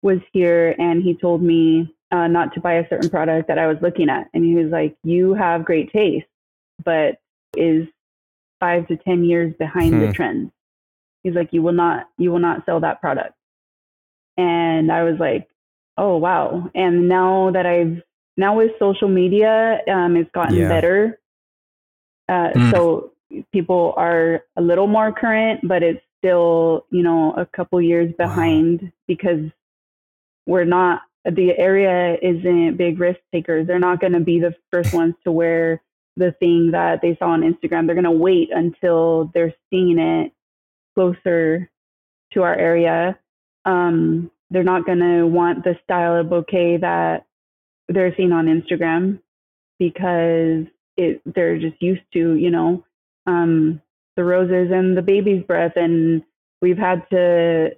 [0.01, 3.67] was here and he told me uh, not to buy a certain product that I
[3.67, 6.27] was looking at, and he was like, "You have great taste,
[6.83, 7.17] but
[7.55, 7.87] is
[8.59, 9.99] five to ten years behind Hmm.
[10.01, 10.51] the trends."
[11.23, 13.33] He's like, "You will not, you will not sell that product."
[14.37, 15.47] And I was like,
[15.97, 18.01] "Oh wow!" And now that I've
[18.37, 20.67] now with social media, um, it's gotten Yeah.
[20.69, 21.19] better.
[22.27, 22.71] Uh, Hmm.
[22.71, 23.11] So
[23.51, 28.91] people are a little more current, but it's still, you know, a couple years behind
[29.07, 29.51] because
[30.47, 33.67] we're not, the area isn't big risk takers.
[33.67, 35.81] They're not going to be the first ones to wear
[36.15, 37.85] the thing that they saw on Instagram.
[37.85, 40.31] They're going to wait until they're seeing it
[40.95, 41.69] closer
[42.33, 43.17] to our area.
[43.65, 47.25] Um, they're not going to want the style of bouquet that
[47.87, 49.19] they're seeing on Instagram
[49.79, 50.65] because
[50.97, 52.83] it, they're just used to, you know,
[53.25, 53.81] um,
[54.15, 55.73] the roses and the baby's breath.
[55.75, 56.23] And
[56.61, 57.71] we've had to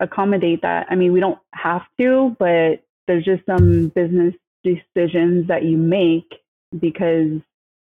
[0.00, 0.86] accommodate that.
[0.90, 6.34] I mean, we don't have to, but there's just some business decisions that you make
[6.78, 7.40] because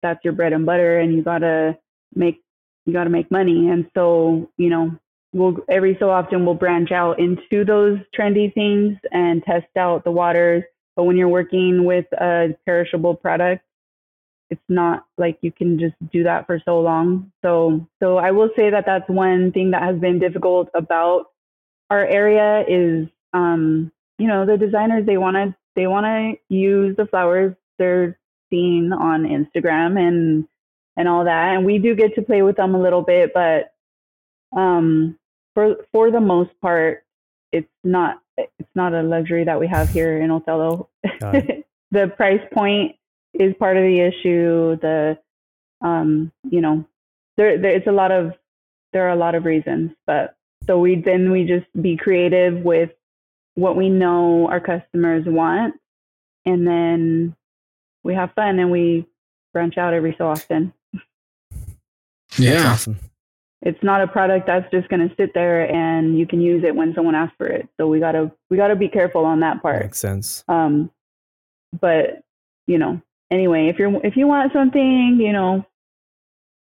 [0.02, 1.78] that's your bread and butter and you gotta
[2.16, 2.42] make
[2.86, 3.70] you gotta make money.
[3.70, 4.98] And so, you know,
[5.34, 10.12] we'll every so often we'll branch out into those trendy things and test out the
[10.12, 10.64] waters.
[10.96, 13.66] But when you're working with a perishable product,
[14.50, 17.32] it's not like you can just do that for so long.
[17.44, 21.32] So, so I will say that that's one thing that has been difficult about
[21.90, 26.96] our area is, um, you know, the designers they want to they want to use
[26.96, 28.20] the flowers they're
[28.52, 30.48] seeing on Instagram and
[30.96, 33.74] and all that, and we do get to play with them a little bit, but
[34.56, 35.18] um,
[35.54, 37.04] for for the most part,
[37.52, 40.90] it's not it's not a luxury that we have here in Othello.
[41.94, 42.96] The price point
[43.36, 44.78] is part of the issue.
[44.82, 45.20] The
[45.82, 46.86] um, you know,
[47.38, 48.34] there, there it's a lot of
[48.94, 50.36] there are a lot of reasons, but
[50.66, 52.90] so we then we just be creative with
[53.54, 55.76] what we know our customers want,
[56.46, 57.36] and then
[58.04, 59.06] we have fun and we
[59.54, 60.74] branch out every so often.
[62.38, 62.54] Yeah.
[62.54, 63.00] That's awesome.
[63.66, 66.76] It's not a product that's just going to sit there and you can use it
[66.76, 67.68] when someone asks for it.
[67.80, 69.82] So we gotta we gotta be careful on that part.
[69.84, 70.44] Makes sense.
[70.50, 70.92] Um,
[71.80, 72.24] but
[72.68, 75.66] you know, anyway, if you're if you want something, you know,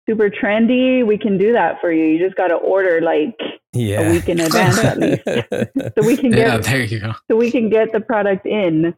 [0.08, 2.04] super trendy, we can do that for you.
[2.04, 3.38] You just got to order like
[3.72, 4.00] Yeah.
[4.08, 5.22] a week in advance at least,
[5.96, 7.12] so we can Yeah, get there you go.
[7.30, 8.94] so we can get the product in.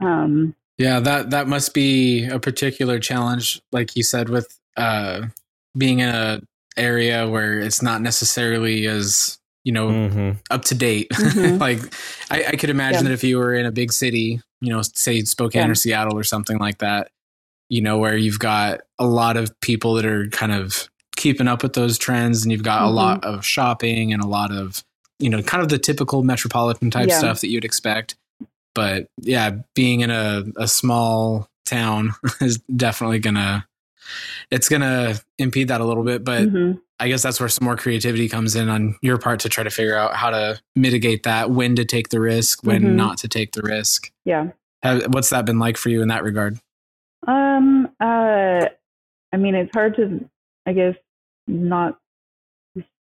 [0.00, 5.26] Um, Yeah, that that must be a particular challenge, like you said, with uh,
[5.76, 6.40] being in a
[6.76, 11.08] area where it's not necessarily as you know hmm up to date.
[11.14, 11.60] Mhm.
[11.60, 11.80] like
[12.30, 13.08] I, I could imagine Yeah.
[13.08, 15.70] that if you were in a big city, you know, say Spokane Yeah.
[15.70, 17.10] or Seattle or something like that,
[17.68, 21.62] you know, where you've got a lot of people that are kind of keeping up
[21.62, 22.94] with those trends, and you've got a Mhm.
[22.94, 24.82] lot of shopping and a lot of
[25.22, 27.18] you know, kind of the typical metropolitan type Yeah.
[27.18, 28.16] stuff that you'd expect.
[28.74, 33.66] But yeah, being in a, a small town is definitely gonna
[34.50, 36.24] it's gonna impede that a little bit.
[36.24, 36.80] But mhm.
[36.98, 39.70] I guess that's where some more creativity comes in on your part to try to
[39.70, 42.94] figure out how to mitigate that, when to take the risk, when Mhm.
[42.94, 44.12] not to take the risk.
[44.24, 44.48] Yeah.
[44.82, 46.58] Have, what's that been like for you in that regard?
[47.26, 47.88] Um.
[48.00, 48.66] Uh.
[49.32, 50.28] I mean, it's hard to,
[50.66, 50.96] I guess,
[51.46, 51.98] not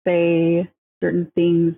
[0.07, 0.69] say
[1.03, 1.75] certain things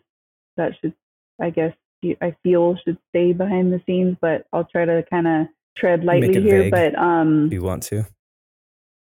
[0.56, 0.94] that should,
[1.40, 1.72] I guess,
[2.20, 6.40] I feel should stay behind the scenes, but I'll try to kind of tread lightly
[6.40, 6.62] here.
[6.62, 6.70] vague.
[6.72, 8.06] But um, If you want to.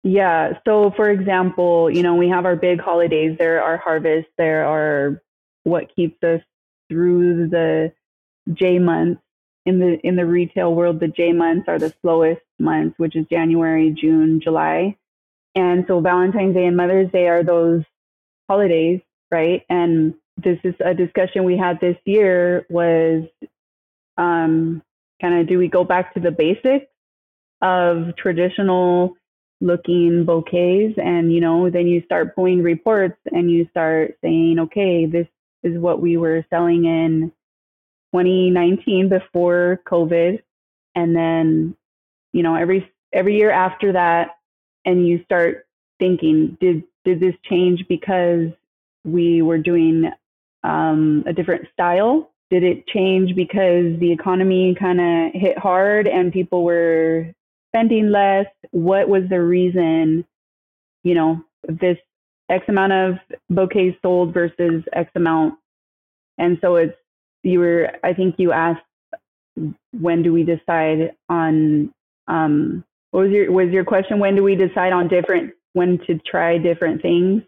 [0.04, 0.60] Yeah.
[0.66, 3.38] So, for example, you know, we have our big holidays.
[3.40, 4.32] There are harvests.
[4.38, 5.22] There are
[5.64, 6.42] what keeps us
[6.90, 7.94] through the
[8.54, 9.22] J months.
[9.66, 13.26] In the in the retail world, the J months are the slowest months, which is
[13.32, 14.98] January, June, July.
[15.56, 17.84] And so Valentine's Day and Mother's Day are those
[18.50, 19.00] holidays,
[19.32, 19.62] right?
[19.70, 23.24] And this is a discussion we had this year was
[24.18, 24.82] um,
[25.22, 26.88] kind of do we go back to the basics
[27.62, 29.16] of traditional
[29.64, 35.06] looking bouquets and you know then you start pulling reports and you start saying okay
[35.06, 35.28] this
[35.64, 37.32] is what we were selling in
[38.14, 40.42] 2019 before covid.
[40.96, 41.76] And then
[42.34, 44.38] you know every every year after that
[44.86, 45.66] and you start
[46.00, 48.50] thinking did did this change because
[49.06, 50.12] we were doing
[50.64, 52.32] um, a different style?
[52.50, 57.34] Did it change because the economy kind of hit hard and people were
[57.74, 58.46] spending less?
[58.72, 60.26] What was the reason,
[61.04, 61.98] you know, this
[62.50, 63.16] X amount of
[63.50, 65.56] bouquets sold versus X amount?
[66.38, 66.96] And so it's,
[67.44, 68.82] you were, I think you asked,
[69.92, 71.94] when do we decide on,
[72.28, 74.20] um, what was your, was your question?
[74.20, 77.44] When do we decide on different, when to try different things?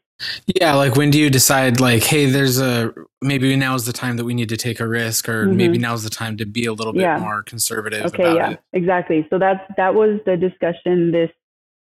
[0.59, 4.17] Yeah, like when do you decide like, hey, there's a maybe now is the time
[4.17, 5.55] that we need to take a risk, or Mhm.
[5.55, 7.17] maybe now's the time to be a little bit Yeah.
[7.19, 8.59] more conservative Okay, about yeah, it.
[8.73, 9.27] exactly.
[9.29, 11.31] So that's that was the discussion this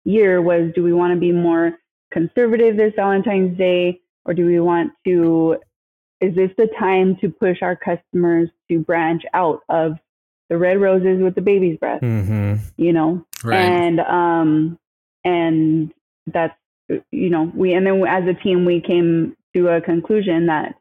[0.05, 1.77] year was do we want to be more
[2.11, 5.57] conservative this Valentine's Day or do we want to
[6.21, 9.97] is this the time to push our customers to branch out of
[10.49, 13.25] the red roses with the baby's breath, hmm you know?
[13.43, 13.59] Right.
[13.59, 14.79] And um
[15.23, 15.93] and
[16.27, 16.55] that's
[16.89, 20.75] you know, we and then as a team we came to a conclusion that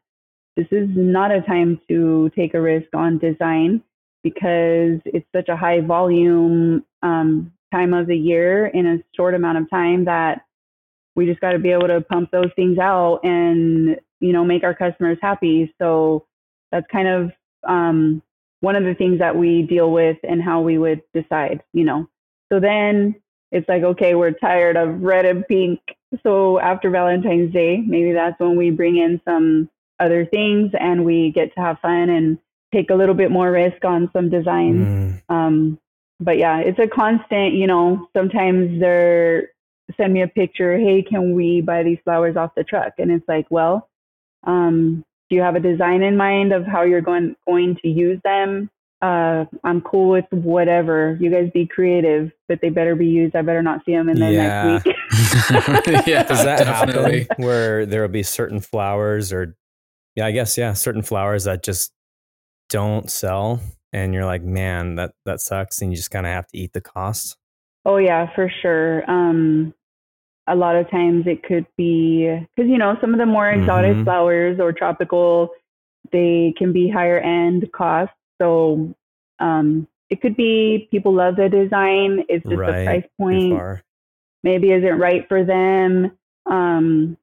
[0.55, 3.81] this is not a time to take a risk on design
[4.23, 9.57] because it's such a high volume um, time of the year in a short amount
[9.57, 10.45] of time that
[11.15, 14.63] we just got to be able to pump those things out and you know make
[14.63, 15.73] our customers happy.
[15.79, 16.25] So
[16.71, 17.31] that's kind of
[17.67, 18.21] um,
[18.61, 22.07] one of the things that we deal with and how we would decide you know.
[22.51, 23.15] So then
[23.53, 25.79] it's like okay we're tired of red and pink
[26.21, 31.31] so after valentine's day maybe that's when we bring in some other things and we
[31.31, 32.37] get to have fun and
[32.73, 35.21] take a little bit more risk on some designs Mm.
[35.29, 35.79] um,
[36.23, 39.49] but yeah, it's a constant, you know, sometimes they're
[39.97, 42.93] send me a picture, hey, can we buy these flowers off the truck?
[42.97, 43.89] And it's like, well,
[44.45, 48.19] um, do you have a design in mind of how you're going going to use
[48.23, 48.69] them?
[49.03, 51.17] Uh, I'm cool with whatever.
[51.19, 53.35] You guys be creative, but they better be used.
[53.35, 54.79] I better not see them in the Yeah.
[54.79, 54.95] next week.
[56.07, 57.23] yeah, Does that definitely.
[57.27, 59.57] happen where there will be certain flowers or,
[60.15, 61.91] yeah, I guess, yeah, certain flowers that just
[62.69, 63.59] don't sell
[63.91, 65.81] and you're like, man, that, that sucks.
[65.81, 67.35] And you just kind of have to eat the cost.
[67.85, 69.03] Oh yeah, for sure.
[69.11, 69.73] Um,
[70.47, 73.97] a lot of times it could be because you know some of the more exotic
[73.97, 74.03] Mhm.
[74.05, 75.49] flowers or tropical,
[76.13, 78.11] they can be higher end cost.
[78.41, 78.93] So
[79.39, 82.23] um, it could be people love the design.
[82.29, 82.79] It's just Right.
[82.79, 83.81] the price point
[84.43, 86.11] maybe isn't right for them.
[86.45, 87.17] Um,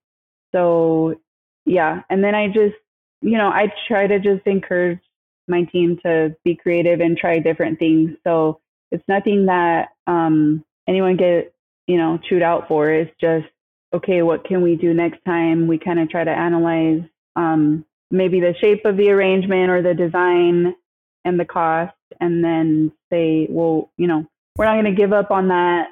[0.52, 1.20] so
[1.66, 2.76] yeah, and then I just
[3.22, 5.00] you know I try to just encourage
[5.46, 8.16] my team to be creative and try different things.
[8.24, 11.52] So it's nothing that um, anyone get
[11.86, 12.90] you know chewed out for.
[12.90, 13.46] It's just
[13.92, 15.66] okay, what can we do next time?
[15.66, 17.02] We kind of try to analyze
[17.36, 20.74] um, maybe the shape of the arrangement or the design
[21.24, 25.30] and the cost, and then say, well, you know, we're not going to give up
[25.30, 25.88] on that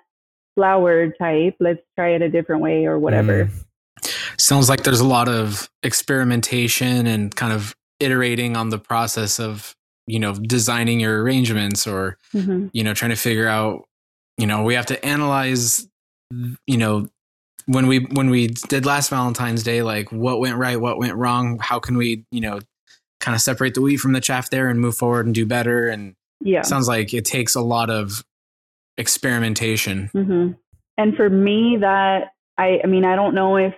[0.55, 1.57] flower type.
[1.61, 3.47] Let's try it a different way or whatever.
[3.47, 3.65] Mm.
[4.39, 9.75] Sounds like there's a lot of experimentation and kind of iterating on the process of
[10.07, 12.69] you know designing your arrangements or mm-hmm.
[12.73, 13.85] you know trying to figure out
[14.39, 15.87] you know we have to analyze
[16.67, 17.09] you know
[17.69, 21.59] when we when we did last Valentine's Day, like what went right, what went wrong,
[21.61, 22.61] how can we, you know,
[23.21, 25.89] kind of separate the wheat from the chaff there and move forward and do better.
[25.89, 28.25] And yeah, sounds like it takes a lot of
[28.97, 30.11] experimentation.
[30.15, 30.53] Mm-hmm.
[30.97, 33.75] And for me, that I, I mean, I don't know if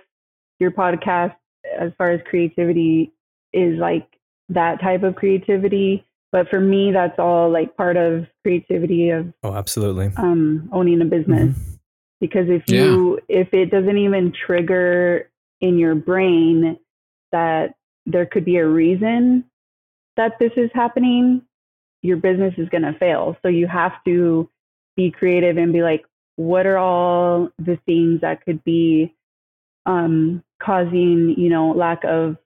[0.59, 1.35] your podcast,
[1.79, 3.11] as far as creativity,
[3.53, 4.07] is like
[4.49, 6.05] that type of creativity.
[6.31, 11.05] But for me, that's all like part of creativity of oh, absolutely, um, owning a
[11.05, 11.49] business.
[11.49, 11.71] Mm-hmm
[12.21, 13.41] because if you yeah.
[13.41, 16.77] if it doesn't even trigger in your brain
[17.33, 17.73] that
[18.05, 19.45] there could be a reason
[20.17, 21.41] that this is happening
[22.01, 23.37] your business is going to fail.
[23.41, 24.49] So you have to
[24.95, 29.13] be creative and be like what are all the things that could be
[29.85, 32.37] um, causing you know lack of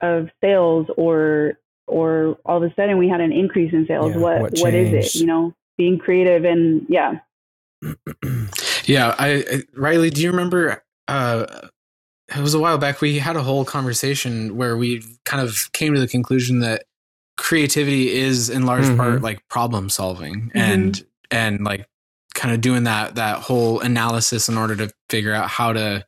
[0.00, 4.12] of sales or or all of a sudden we had an increase in sales.
[4.14, 5.20] Yeah, what what, what is it?
[5.20, 7.14] you know being creative and yeah.
[8.86, 10.82] Yeah, I, I Riley, do you remember?
[11.06, 11.68] Uh,
[12.34, 13.00] it was a while back.
[13.00, 16.84] We had a whole conversation where we kind of came to the conclusion that
[17.40, 18.98] creativity is in large mm-hmm.
[18.98, 20.58] part like problem solving mm-hmm.
[20.58, 21.86] and and like
[22.34, 26.04] kind of doing that that whole analysis in order to figure out how to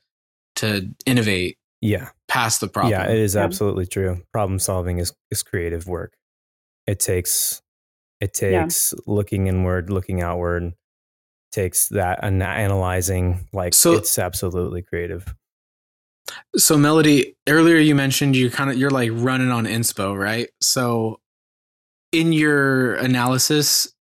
[0.55, 5.43] to innovate yeah past the problem yeah it is absolutely true problem solving is is
[5.43, 6.13] creative work
[6.87, 7.63] it takes
[8.21, 9.01] it takes yeah.
[9.07, 10.75] looking inward looking outward
[11.51, 15.35] takes that and analyzing like so, it's absolutely creative
[16.57, 20.51] so melody earlier you mentioned you kind of you're like running on inspo right?
[20.61, 21.21] So
[22.13, 23.93] in your analysis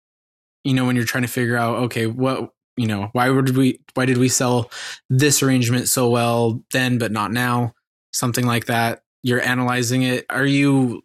[0.64, 3.80] you know when you're trying to figure out okay what you know why would we
[3.94, 4.70] why did we sell
[5.08, 7.74] this arrangement so well then but not now?
[8.12, 9.02] Something like that.
[9.22, 10.26] You're analyzing it.
[10.30, 11.02] Are you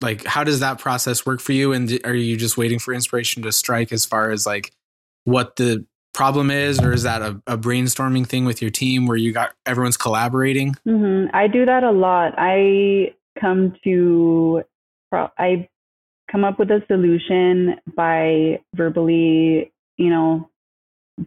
[0.00, 1.72] like how does that process work for you?
[1.72, 4.72] And are you just waiting for inspiration to strike as far as like
[5.24, 5.84] what the
[6.14, 9.52] problem is or is that a, a brainstorming thing with your team where you got
[9.66, 10.74] everyone's collaborating?
[10.86, 11.34] Mm-hmm.
[11.34, 12.34] i do that a lot.
[12.38, 14.62] I come to
[15.12, 15.68] i
[16.30, 20.48] come up with a solution by verbally you know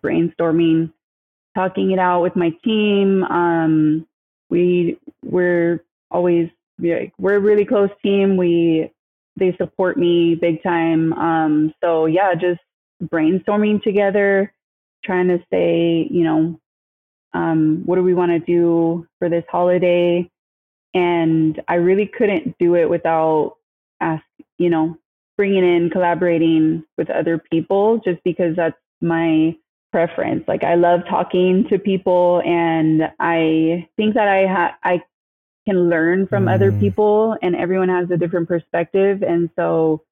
[0.04, 0.91] brainstorming
[1.58, 3.23] talking it out with my team.
[3.23, 4.08] Um,
[4.50, 8.38] we we're always we're a really close team.
[8.38, 8.91] We
[9.38, 11.13] they support me big time.
[11.13, 12.62] Um, so yeah just
[13.04, 14.54] brainstorming together,
[15.03, 16.60] trying to say, you know,
[17.33, 20.29] um, what do we want to do for this holiday?
[20.93, 23.55] And I really couldn't do it without
[23.99, 24.23] ask,
[24.57, 24.97] you know,
[25.38, 29.55] bringing in collaborating with other people, just because that's my
[29.91, 30.43] preference.
[30.47, 35.01] Like I love talking to people, and I think that I ha- I
[35.67, 36.53] can learn from mm.
[36.53, 40.03] other people, and everyone has a different perspective, and so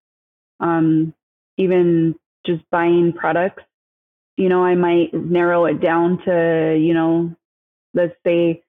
[0.60, 1.13] um,
[1.58, 3.63] even just buying products.
[4.38, 7.36] You know, I might narrow it down to, you know,
[7.93, 8.63] let's say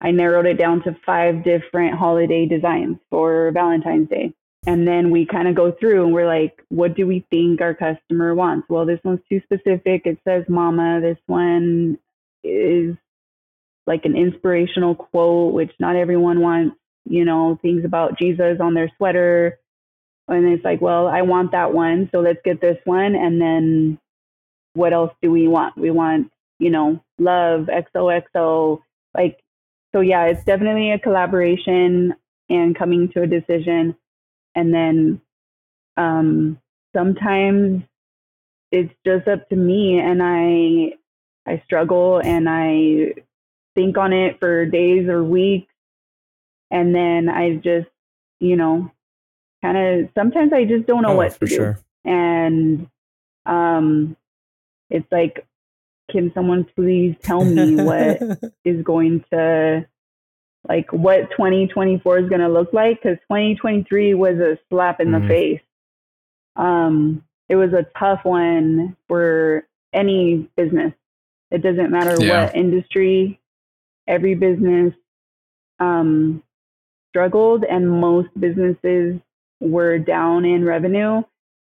[0.00, 4.34] I narrowed it down to five different holiday designs for Valentine's Day.
[4.66, 7.74] And then we kind of go through and we're like, what do we think our
[7.74, 8.68] customer wants?
[8.68, 10.02] Well, this one's too specific.
[10.04, 11.00] It says mama.
[11.00, 11.98] This one
[12.42, 12.96] is
[13.86, 18.90] like an inspirational quote, which not everyone wants, you know, things about Jesus on their
[18.96, 19.58] sweater
[20.28, 23.14] and it's like, well, I want that one, so let's get this one.
[23.14, 23.98] And then
[24.76, 25.76] what else do we want?
[25.76, 28.80] We want, you know, love, XOXO.
[29.14, 29.40] Like,
[29.94, 32.14] so yeah, it's definitely a collaboration
[32.48, 33.96] and coming to a decision.
[34.54, 35.20] And then
[35.96, 36.60] um,
[36.94, 37.82] sometimes
[38.70, 40.96] it's just up to me, and I
[41.50, 43.14] I struggle and I
[43.74, 45.72] think on it for days or weeks,
[46.70, 47.88] and then I just,
[48.40, 48.90] you know,
[49.62, 51.74] kind of sometimes I just don't know oh, what to do.
[52.04, 52.88] And
[53.46, 54.16] um,
[54.90, 55.46] it's like,
[56.10, 58.20] can someone please tell me what
[58.64, 59.86] is going to
[60.68, 63.02] like what 2024 is going to look like?
[63.02, 65.22] Because 2023 was a slap in mm-hmm.
[65.22, 65.60] the face.
[66.56, 70.92] Um, it was a tough one for any business.
[71.50, 72.46] It doesn't matter yeah.
[72.46, 73.40] what industry.
[74.08, 74.94] Every business
[75.78, 76.42] um,
[77.10, 79.20] struggled, and most businesses
[79.60, 81.22] were down in revenue.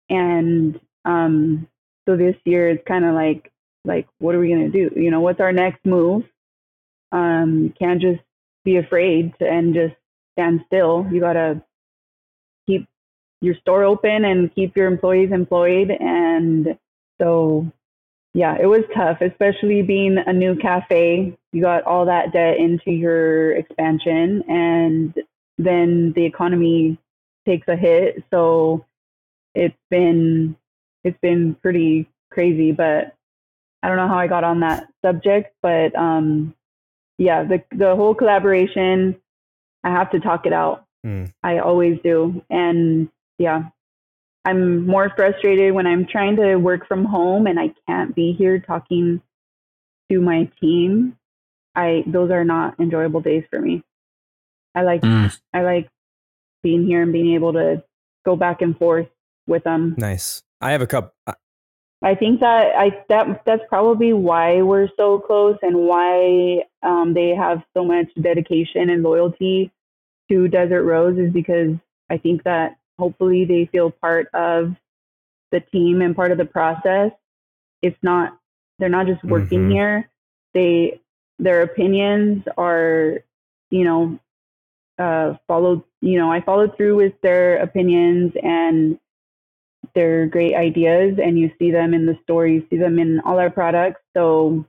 [0.08, 1.66] And um,
[2.08, 3.52] so this year it's kind of like
[3.84, 5.00] like, what are we going to do?
[5.00, 6.24] You know, what's our next move?
[7.10, 8.20] Um, can't just
[8.64, 9.94] be afraid and just
[10.32, 11.06] stand still.
[11.10, 11.62] You got to
[12.66, 12.86] keep
[13.40, 15.90] your store open and keep your employees employed.
[15.90, 16.78] And
[17.20, 17.70] so,
[18.34, 21.36] yeah, it was tough, especially being a new cafe.
[21.52, 25.14] You got all that debt into your expansion, and
[25.58, 26.98] then the economy
[27.46, 28.24] takes a hit.
[28.30, 28.86] So
[29.54, 30.56] it's been
[31.04, 33.14] it's been pretty crazy, but
[33.82, 36.54] I don't know how I got on that subject, but um,
[37.18, 39.16] yeah, the the whole collaboration,
[39.84, 40.84] I have to talk it out.
[41.04, 41.32] Mm.
[41.42, 43.64] I always do, and yeah,
[44.44, 48.58] I'm more frustrated when I'm trying to work from home and I can't be here
[48.58, 49.20] talking
[50.10, 51.16] to my team.
[51.74, 53.82] I those are not enjoyable days for me.
[54.74, 55.36] I like mm.
[55.54, 55.88] I like
[56.62, 57.82] being here and being able to
[58.24, 59.08] go back and forth
[59.46, 59.94] with them.
[59.96, 60.42] Nice.
[60.62, 61.12] I have a couple.
[62.04, 67.30] I think that I that that's probably why we're so close and why um, they
[67.30, 69.70] have so much dedication and loyalty
[70.28, 71.76] to Desert Rose is because
[72.10, 74.74] I think that hopefully they feel part of
[75.50, 77.12] the team and part of the process.
[77.82, 78.38] It's not
[78.78, 79.70] they're not just working mm-hmm.
[79.70, 80.10] here.
[80.54, 81.00] They
[81.38, 83.18] their opinions are
[83.70, 84.18] you know
[84.98, 88.98] uh, followed you know I followed through with their opinions and
[89.94, 93.38] they're great ideas and you see them in the store, you see them in all
[93.38, 94.00] our products.
[94.14, 94.64] So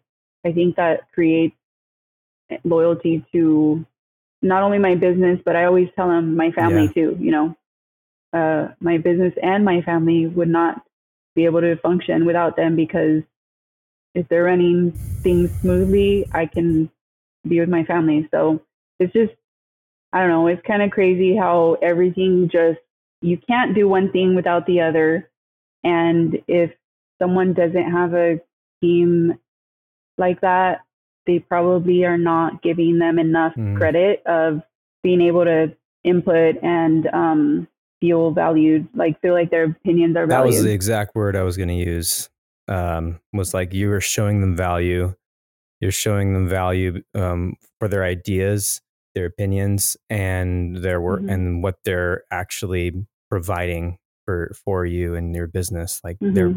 [0.46, 1.56] I think that creates
[2.64, 3.86] loyalty to
[4.42, 6.92] not only my business, but I always tell them my family yeah.
[6.92, 7.56] too, you know,
[8.34, 10.84] uh, my business and my family would not
[11.36, 13.24] be able to function without them because
[14.14, 16.90] if they're running things smoothly, I can
[17.48, 18.28] be with my family.
[18.32, 18.62] So
[19.00, 19.34] it's just,
[20.12, 22.80] I don't know, it's kind of crazy how everything just
[23.24, 25.30] you can't do one thing without the other.
[25.84, 26.72] And if
[27.22, 28.40] someone doesn't have a
[28.82, 29.40] team
[30.18, 30.82] like that,
[31.26, 33.78] they probably are not giving them enough mm.
[33.78, 34.62] credit of
[35.04, 37.68] being able to input and um,
[38.02, 40.54] feel valued, like feel like their opinions are valued.
[40.54, 42.30] That was the exact word I was going to use.
[42.68, 45.16] Um, was like you were showing them value.
[45.80, 48.82] You're showing them value um, for their ideas,
[49.16, 51.30] their opinions, and their work, mm-hmm.
[51.30, 56.36] and what they're actually providing for for you and your business like mm-hmm.
[56.36, 56.54] they're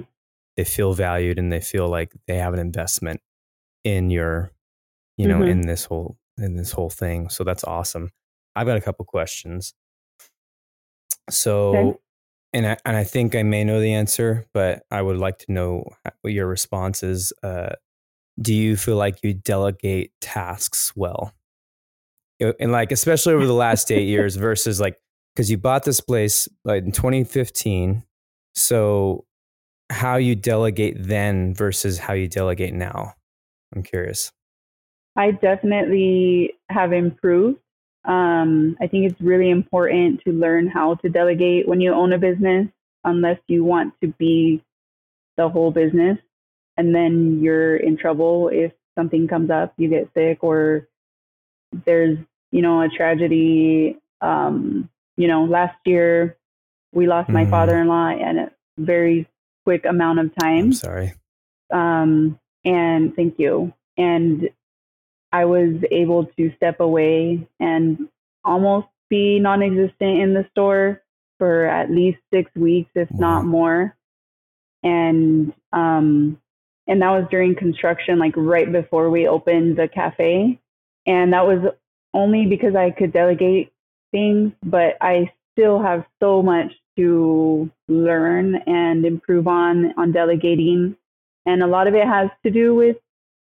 [0.59, 3.18] they feel valued and they feel like they have an investment
[3.83, 4.53] in your
[5.16, 5.49] you know mm-hmm.
[5.49, 8.11] in this whole in this whole thing so that's awesome
[8.55, 9.72] i've got a couple questions
[11.31, 11.99] so okay.
[12.53, 15.53] and I, and I think i may know the answer but i would like to
[15.53, 15.83] know
[16.20, 17.70] what your response is uh,
[18.39, 21.33] do you feel like you delegate tasks well
[22.39, 24.99] and like especially over the last eight years versus like
[25.37, 28.03] because you bought this place like in 2015.
[28.55, 29.26] So
[29.91, 33.12] how you delegate then versus how you delegate now?
[33.74, 34.32] I'm curious.
[35.14, 37.59] I definitely have improved.
[38.07, 42.18] Um, I think it's really important to learn how to delegate when you own a
[42.18, 42.68] business,
[43.05, 44.62] unless you want to be
[45.37, 46.16] the whole business.
[46.78, 50.89] And then you're in trouble if something comes up, you get sick, or
[51.84, 52.16] there's,
[52.53, 53.99] you know, a tragedy.
[54.20, 56.37] Um, you know, last year
[56.93, 57.35] we lost mm.
[57.35, 59.29] my father-in-law in a very
[59.64, 60.64] quick amount of time.
[60.67, 61.14] I'm sorry.
[61.73, 63.73] Um, and thank you.
[63.97, 64.51] And
[65.33, 68.09] I was able to step away and
[68.45, 71.03] almost be non-existent in the store
[71.39, 73.19] for at least six weeks, if wow.
[73.19, 73.97] not more.
[74.83, 76.41] And um,
[76.87, 80.61] and that was during construction, like right before we opened the cafe.
[81.05, 81.73] And that was
[82.14, 83.73] only because I could delegate
[84.13, 90.97] things, but I still have so much to learn and improve on on delegating.
[91.45, 92.97] And a lot of it has to do with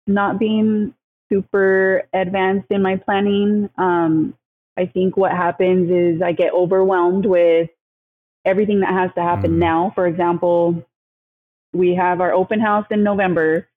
[0.06, 0.94] not being
[1.30, 3.68] super advanced in my planning.
[3.78, 4.34] Um,
[4.76, 7.70] I think what happens is I get overwhelmed with
[8.44, 9.58] everything that has to happen mm.
[9.58, 9.92] now.
[9.94, 10.86] For example,
[11.72, 13.68] we have our open house in November,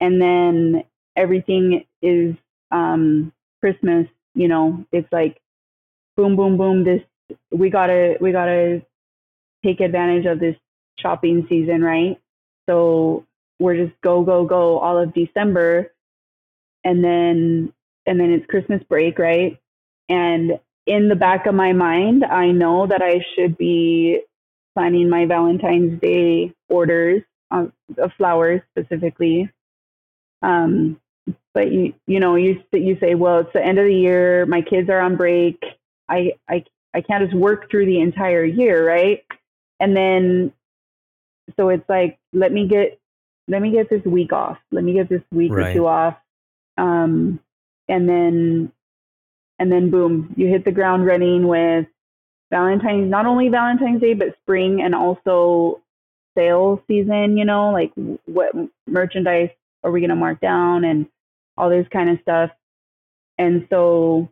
[0.00, 0.84] and then
[1.16, 2.36] everything is
[2.70, 4.06] um, Christmas.
[4.34, 5.41] You know, it's like
[6.16, 6.84] boom, boom, boom.
[6.84, 7.02] This
[7.50, 8.82] we gotta we gotta
[9.64, 10.56] take advantage of this
[10.98, 12.20] shopping season, right?
[12.68, 13.26] So
[13.58, 15.92] we're just go go go all of December,
[16.84, 17.72] and then
[18.06, 19.58] and then it's Christmas break, right?
[20.08, 24.20] And in the back of my mind, I know that I should be
[24.74, 29.50] planning my Valentine's Day orders of, of flowers specifically.
[30.42, 31.00] Um,
[31.54, 34.46] but you you know you you say, well, it's the end of the year.
[34.46, 35.62] My kids are on break.
[36.12, 39.24] I, I, I can't just work through the entire year, right?
[39.80, 40.52] And then,
[41.56, 43.00] so it's like, let me get,
[43.48, 44.58] let me get this week off.
[44.70, 45.70] Let me get this week Right.
[45.70, 46.16] or two off.
[46.76, 47.40] Um,
[47.88, 48.72] and then,
[49.58, 51.86] and then boom, you hit the ground running with
[52.50, 55.80] Valentine's, not only Valentine's Day, but spring and also
[56.36, 57.92] sales season, you know, like
[58.26, 58.52] what
[58.86, 59.50] merchandise
[59.82, 61.06] are we going to mark down and
[61.56, 62.50] all this kind of stuff.
[63.38, 64.30] And so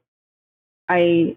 [0.88, 1.36] I,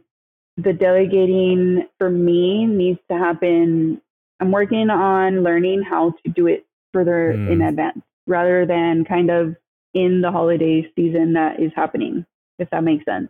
[0.58, 4.01] the delegating for me needs to happen.
[4.39, 7.70] I'm working on learning how to do it further in Mm.
[7.70, 9.56] advance rather than kind of
[9.93, 12.26] in the holiday season that is happening,
[12.60, 13.30] if that makes sense.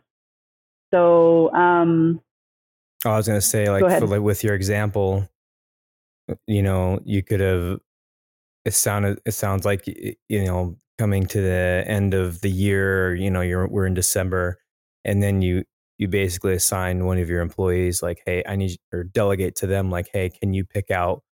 [0.94, 2.22] So, um,
[3.06, 5.28] Oh, I was gonna say, like, for, like with your example,
[6.48, 7.80] you know, you could have.
[8.66, 9.20] It sounded.
[9.26, 13.14] It sounds like you know, coming to the end of the year.
[13.14, 14.58] You know, you're we're in December,
[15.04, 15.66] and then you
[15.98, 19.90] you basically assign one of your employees, like, hey, I need or delegate to them,
[19.92, 21.24] like, hey, can you pick out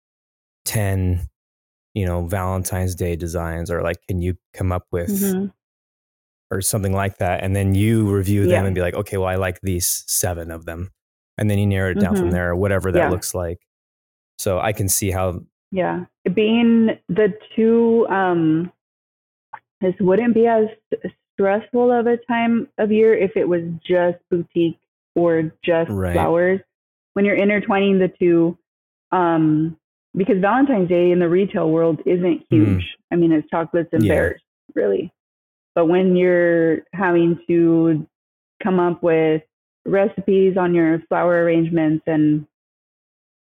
[0.66, 1.28] ten,
[1.93, 5.51] you know, Valentine's Day designs, or like, can you come up with mhm.
[6.51, 8.66] or something like that, and then you review them Yeah.
[8.66, 10.91] and be like, okay, well, I like these seven of them,
[11.38, 12.34] and then you narrow it down from Mhm.
[12.34, 13.09] there, or whatever that Yeah.
[13.09, 13.59] looks like.
[14.38, 15.41] So I can see how.
[15.72, 16.05] Yeah.
[16.34, 18.72] Being the two, um,
[19.82, 20.68] this wouldn't be as
[21.41, 24.79] stressful of a time of year if it was just boutique
[25.15, 26.13] or just Right.
[26.13, 26.59] flowers.
[27.13, 28.57] When you're intertwining the two,
[29.11, 29.77] um,
[30.15, 32.95] because Valentine's Day in the retail world isn't huge.
[33.11, 34.03] I mean, it's chocolates and.
[34.03, 34.15] Yeah.
[34.15, 34.41] bears,
[34.75, 35.11] really.
[35.73, 38.05] But when you're having to
[38.61, 39.41] come up with
[39.85, 42.45] recipes on your flower arrangements and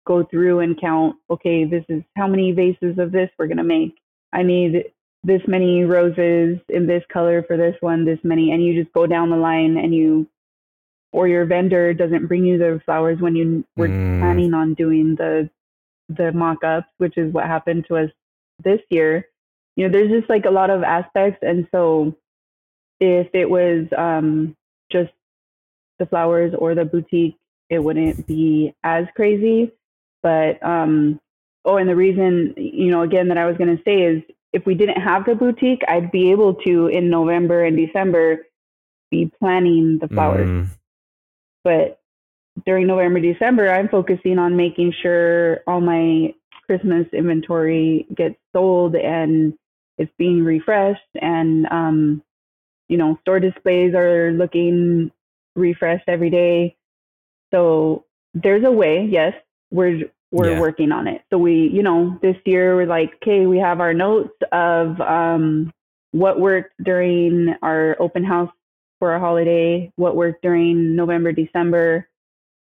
[0.06, 3.64] go through and count, okay, this is how many vases of this we're going to
[3.64, 3.96] make.
[4.32, 4.92] I need
[5.22, 8.52] this many roses in this color for this one, this many.
[8.52, 10.26] And you just go down the line and you,
[11.12, 14.20] or your vendor doesn't bring you the flowers when you were Mm.
[14.20, 15.50] planning on doing the,
[16.08, 18.10] the mock ups, which is what happened to us
[18.62, 19.26] this year.
[19.76, 21.40] You know, there's just like a lot of aspects.
[21.42, 22.16] And so
[22.98, 24.56] if it was um,
[24.90, 25.10] just
[25.98, 27.36] the flowers or the boutique,
[27.68, 29.72] it wouldn't be as crazy.
[30.22, 31.20] But um,
[31.64, 34.66] oh, and the reason, you know, again that I was going to say is if
[34.66, 38.46] we didn't have the boutique, I'd be able to in November and December
[39.10, 40.46] be planning the flowers.
[40.46, 40.68] Mm,
[41.64, 42.00] But
[42.66, 46.34] during November, December, I'm focusing on making sure all my
[46.66, 49.54] Christmas inventory gets sold and
[49.98, 52.22] it's being refreshed and um,
[52.88, 55.12] you know, store displays are looking
[55.54, 56.76] refreshed every day.
[57.52, 59.32] So there's a way, yes,
[59.70, 60.02] we're
[60.32, 60.60] we're Yeah.
[60.60, 61.22] working on it.
[61.30, 65.72] So we, you know, this year we're like, okay, we have our notes of um,
[66.12, 68.50] what worked during our open house
[68.98, 72.08] for a holiday, what worked during November, December.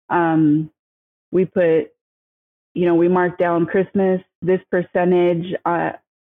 [0.08, 0.70] Um,
[1.30, 1.92] we put,
[2.74, 5.92] you know, we marked down Christmas, this percentage uh,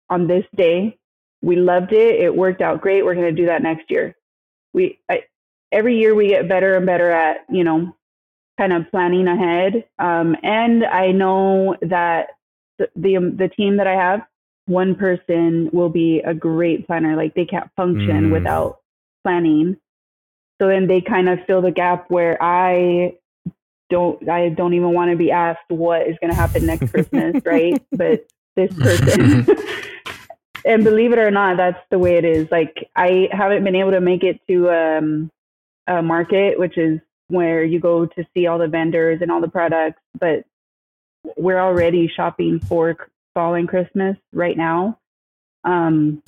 [0.09, 0.99] on this day.
[1.43, 2.21] We loved it.
[2.21, 3.05] It worked out great.
[3.05, 4.17] We're going to do that next year.
[4.73, 5.25] We I,
[5.73, 7.97] every year we get better and better at, you know,
[8.59, 9.85] kind of planning ahead.
[9.99, 12.29] Um, and I know that
[12.79, 14.23] the, the the team that I have,
[14.67, 17.17] one person will be a great planner.
[17.17, 18.33] Like they can't function Mm.
[18.33, 18.81] without
[19.25, 19.77] planning.
[20.61, 23.17] So then they kind of fill the gap where I
[23.91, 27.35] don't I don't even want to be asked what is going to happen next Christmas,
[27.45, 27.81] right?
[27.93, 28.27] But
[28.57, 29.47] this person
[30.65, 32.49] and believe it or not, that's the way it is.
[32.51, 35.31] Like I haven't been able to make it to um,
[35.87, 39.49] a market, which is where you go to see all the vendors and all the
[39.49, 40.45] products, but
[41.37, 42.97] we're already shopping for
[43.35, 44.99] fall and Christmas right now.
[45.65, 46.23] Um,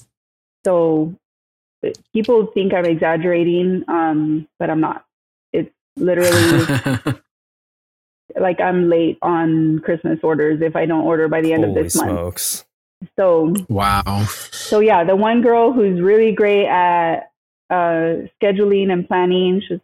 [0.64, 1.14] so
[2.12, 5.04] people think I'm exaggerating, um, but I'm not.
[5.52, 7.14] It's literally
[8.38, 11.84] like I'm late on Christmas orders if I don't order by the end holy of
[11.84, 12.64] this month.
[13.16, 14.24] So wow.
[14.50, 17.30] so yeah, the one girl who's really great at
[17.70, 19.80] uh, scheduling and planning, she's a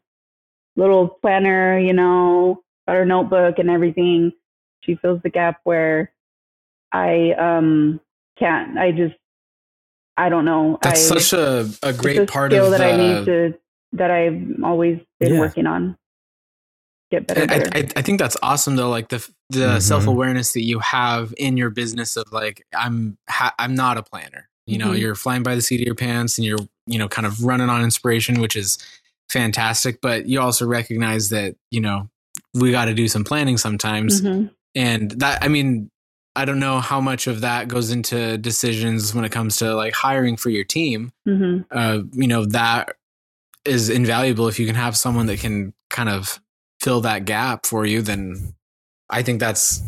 [0.77, 4.33] little planner, you know, got her notebook and everything.
[4.83, 6.13] She fills the gap where
[6.93, 8.01] I um
[8.39, 8.79] can't.
[8.79, 9.15] I just
[10.17, 10.79] I don't know.
[10.83, 13.25] That's I, such a, a great it's a part skill of that the, I need
[13.27, 13.55] to
[13.95, 15.41] that I've always been Yeah.
[15.41, 15.97] working on.
[17.11, 17.43] Get better.
[17.43, 17.71] I, better.
[17.75, 19.83] I, I think that's awesome though like the the Mhm.
[19.83, 24.49] self-awareness that you have in your business of like i'm ha- i'm not a planner
[24.67, 24.99] you know Mhm.
[24.99, 27.69] you're flying by the seat of your pants and you're you know kind of running
[27.69, 28.79] on inspiration which is
[29.31, 32.09] fantastic but you also recognize that you know
[32.55, 34.51] we got to do some planning sometimes Mhm.
[34.75, 35.91] and that i mean
[36.37, 39.95] i don't know how much of that goes into decisions when it comes to like
[39.95, 41.65] hiring for your team Mhm.
[41.71, 42.97] uh, you know, that
[43.65, 44.47] is invaluable.
[44.47, 46.39] If you can have someone that can kind of
[46.83, 48.55] fill that gap for you, then
[49.09, 49.81] I think that's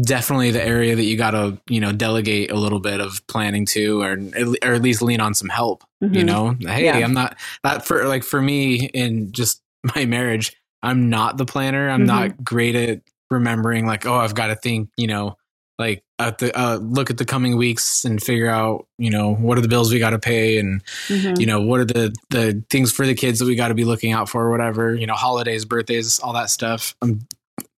[0.00, 3.66] definitely the area that you got to you know delegate a little bit of planning
[3.66, 4.18] to or
[4.62, 6.14] or at least lean on some help mm-hmm.
[6.14, 6.98] you know hey yeah.
[6.98, 9.60] i'm not that for like for me in just
[9.94, 12.06] my marriage i'm not the planner i'm mm-hmm.
[12.06, 15.36] not great at remembering like oh i've got to think you know
[15.78, 19.58] like at the uh, look at the coming weeks and figure out you know what
[19.58, 21.38] are the bills we got to pay and mm-hmm.
[21.40, 23.84] you know what are the the things for the kids that we got to be
[23.84, 27.20] looking out for or whatever you know holidays birthdays all that stuff i'm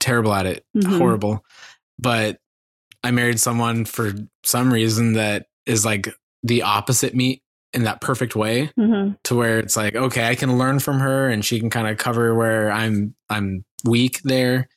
[0.00, 0.98] terrible at it mm-hmm.
[0.98, 1.44] horrible
[1.98, 2.38] but
[3.02, 4.12] i married someone for
[4.44, 6.08] some reason that is like
[6.42, 7.42] the opposite me
[7.72, 9.12] in that perfect way mm-hmm.
[9.24, 11.96] to where it's like okay i can learn from her and she can kind of
[11.98, 14.68] cover where i'm i'm weak there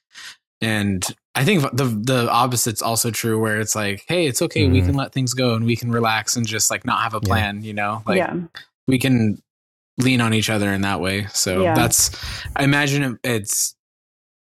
[0.61, 1.05] and
[1.38, 4.74] I think the the opposite's also true where it's like, hey, it's okay, mm-hmm.
[4.74, 7.22] we can let things go and we can relax and just like not have a
[7.22, 7.68] plan, yeah.
[7.68, 8.01] you know?
[8.07, 8.36] Like yeah.
[8.88, 9.39] we can
[9.99, 11.28] lean on each other in that way.
[11.34, 11.76] So yeah.
[11.76, 12.09] that's
[12.55, 13.76] I imagine it's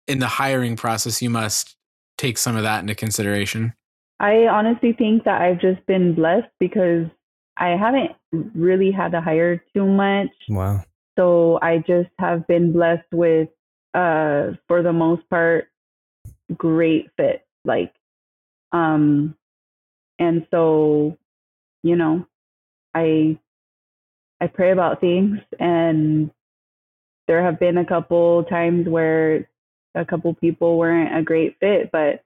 [0.07, 1.74] in the hiring process you must
[2.17, 3.75] take some of that into consideration.
[4.21, 7.07] I honestly think that I've just been blessed because
[7.57, 8.13] I haven't
[8.55, 10.31] really had to hire too much.
[10.49, 10.83] Wow.
[11.17, 13.49] So I just have been blessed with
[13.95, 15.69] uh for the most part
[16.57, 17.47] great fit.
[17.65, 17.93] Like,
[18.73, 19.37] um,
[20.19, 21.17] and so,
[21.83, 22.27] you know,
[22.95, 23.39] I
[24.41, 26.31] I pray about things, and
[27.27, 29.49] there have been a couple times where
[29.95, 32.23] a couple people weren't a great fit, but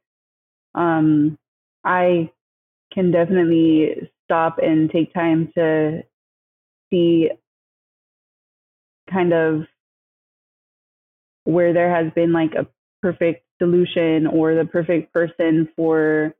[0.75, 1.39] um,
[1.85, 2.31] I
[2.93, 6.03] can definitely stop and take time to
[6.91, 7.31] see
[9.11, 9.63] kind of
[11.45, 12.67] where there has been like a
[13.01, 16.35] perfect solution or the perfect person for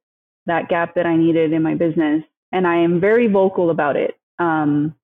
[0.47, 2.25] that gap that I needed in my business.
[2.53, 4.15] And I am very vocal about it.
[4.39, 4.95] Um,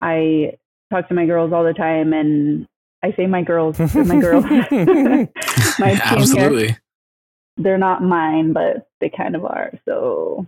[0.00, 0.58] I
[0.92, 2.66] talk to my girls all the time, and
[3.02, 5.28] I say my girls, my girls, my team
[5.78, 6.68] Absolutely.
[6.68, 6.82] Here,
[7.56, 9.72] they're not mine, but they kind of are.
[9.86, 10.46] So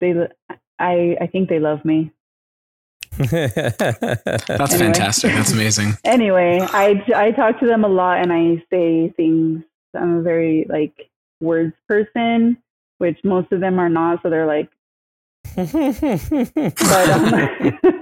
[0.00, 0.14] they,
[0.78, 2.12] I, I think they love me.
[3.18, 4.78] That's anyway.
[4.78, 5.32] fantastic.
[5.32, 5.96] That's amazing.
[6.04, 9.62] anyway, I I talk to them a lot and I say things.
[9.94, 11.08] I'm a very like
[11.40, 12.58] words person,
[12.98, 14.22] which most of them are not.
[14.22, 14.68] So they're like,
[15.54, 15.74] but
[17.10, 17.95] um,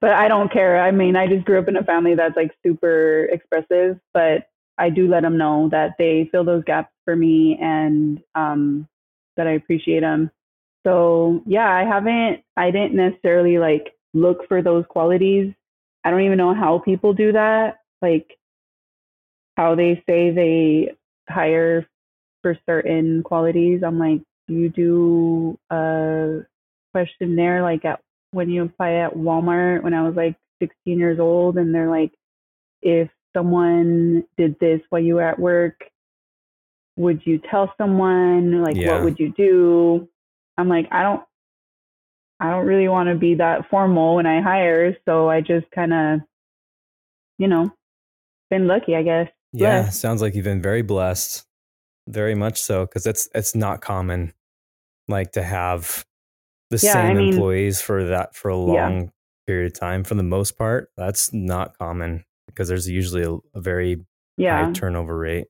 [0.00, 0.80] but I don't care.
[0.80, 4.90] I mean, I just grew up in a family that's like super expressive, but I
[4.90, 8.88] do let them know that they fill those gaps for me and um,
[9.36, 10.30] that I appreciate them.
[10.86, 12.42] So yeah, I haven't.
[12.56, 15.52] I didn't necessarily like look for those qualities.
[16.04, 17.78] I don't even know how people do that.
[18.00, 18.38] Like
[19.56, 20.92] how they say they
[21.28, 21.86] hire
[22.42, 23.82] for certain qualities.
[23.84, 26.40] I'm like, do you do a
[26.92, 28.00] questionnaire like at
[28.30, 32.12] when you apply at Walmart when I was like 16 years old and they're like,
[32.82, 35.80] if someone did this while you were at work,
[36.96, 38.62] would you tell someone?
[38.62, 38.92] Like, yeah.
[38.92, 40.08] what would you do?
[40.56, 41.22] I'm like, I don't
[42.40, 45.92] I don't really want to be that formal when I hire, so I just kind
[45.92, 46.20] of,
[47.36, 47.72] you know,
[48.48, 49.28] been lucky, I guess.
[49.52, 50.00] Yeah, blessed.
[50.00, 51.44] sounds like you've been very blessed,
[52.06, 54.34] very much so, because it's it's not common,
[55.08, 56.04] like to have
[56.70, 59.10] the yeah, same I mean, employees for that for a long yeah.
[59.46, 60.04] period of time.
[60.04, 64.04] For the most part, that's not common because there's usually a, a very
[64.36, 64.66] yeah.
[64.66, 65.48] high turnover rate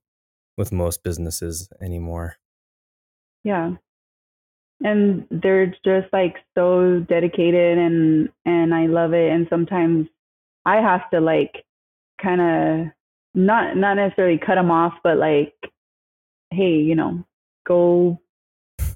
[0.56, 2.36] with most businesses anymore.
[3.44, 3.72] Yeah,
[4.82, 10.08] and they're just like so dedicated and and I love it and sometimes
[10.64, 11.64] I have to like
[12.22, 12.92] kind of
[13.34, 15.54] not not necessarily cut them off but like
[16.50, 17.24] hey you know
[17.66, 18.20] go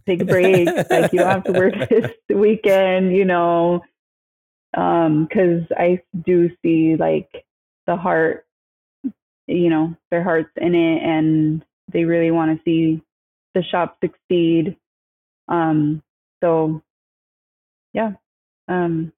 [0.07, 0.69] take a break.
[0.91, 3.83] Like you don't have to work this weekend you know?
[4.75, 7.45] Um cuz I do see like
[7.87, 8.47] the heart
[9.47, 13.03] you know their hearts in it and they really want to see
[13.55, 14.77] the shop succeed.
[15.49, 16.03] Um,
[16.43, 16.83] so
[17.93, 18.13] yeah,
[18.69, 19.13] um,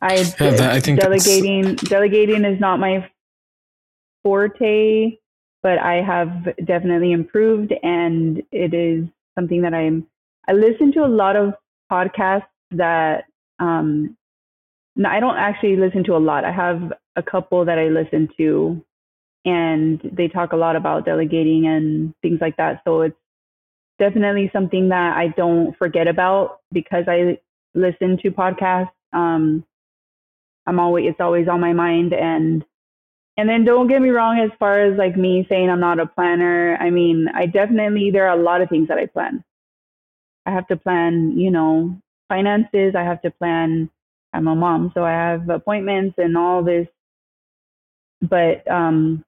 [0.00, 3.08] I, yeah, that, I think delegating delegating is not my
[4.22, 5.18] forte,
[5.62, 9.06] but I have definitely improved, and it is
[9.38, 10.06] something that I'm.
[10.48, 11.54] I listen to a lot of
[11.90, 13.24] podcasts that.
[13.58, 14.16] Um,
[14.96, 16.44] no, I don't actually listen to a lot.
[16.44, 18.84] I have a couple that I listen to,
[19.44, 22.82] and they talk a lot about delegating and things like that.
[22.84, 23.16] So it's
[23.98, 27.38] definitely something that I don't forget about because I
[27.74, 28.90] listen to podcasts.
[29.12, 29.64] Um,
[30.66, 32.64] I'm always it's always on my mind and
[33.38, 36.06] and then don't get me wrong as far as like me saying I'm not a
[36.06, 36.76] planner.
[36.78, 39.42] I mean, I definitely there are a lot of things that I plan.
[40.44, 41.96] I have to plan, you know,
[42.28, 43.90] finances, I have to plan
[44.34, 46.88] I'm a mom, so I have appointments and all this.
[48.20, 49.24] But um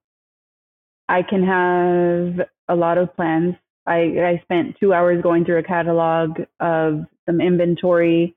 [1.09, 3.55] I can have a lot of plans
[3.87, 8.37] I, I spent two hours going through a catalog of some inventory,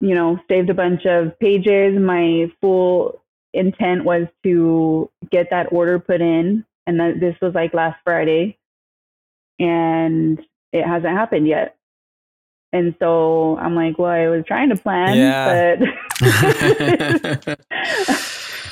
[0.00, 1.98] you know, saved a bunch of pages.
[1.98, 3.21] My full
[3.52, 6.64] intent was to get that order put in.
[6.86, 8.58] And that this was like last Friday.
[9.58, 10.40] And
[10.72, 11.76] it hasn't happened yet.
[12.72, 15.76] And so I'm like, well, I was trying to plan, Yeah.
[15.76, 17.58] but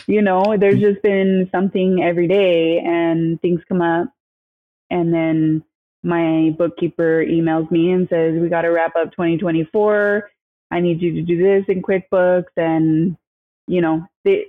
[0.07, 4.09] you know, there's just been something every day and things come up.
[4.91, 5.63] And then
[6.03, 10.31] my bookkeeper emails me and says, we got to wrap up 2024.
[10.71, 12.57] I need you to do this in QuickBooks.
[12.57, 13.17] And,
[13.67, 14.47] you know, the,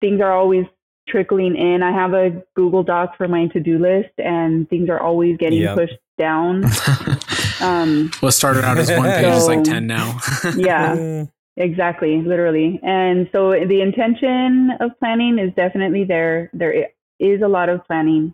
[0.00, 0.64] things are always
[1.08, 1.82] trickling in.
[1.82, 5.60] I have a Google Doc for my to do list, and things are always getting
[5.60, 5.76] Yep.
[5.76, 6.64] pushed down.
[7.60, 10.20] Um, what started out as one page is like 10 now.
[10.56, 11.24] yeah.
[11.56, 12.78] Exactly, literally.
[12.84, 16.50] And so the intention of planning is definitely there.
[16.52, 16.86] There
[17.18, 18.32] is a lot of planning.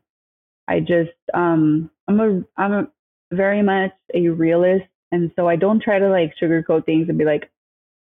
[0.68, 2.88] I just um I'm a I'm a
[3.32, 7.24] very much a realist and so I don't try to like sugarcoat things and be
[7.24, 7.50] like,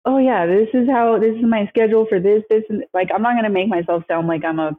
[0.08, 3.22] "Oh yeah, this is how this is my schedule for this this and like I'm
[3.22, 4.76] not going to make myself sound like I'm a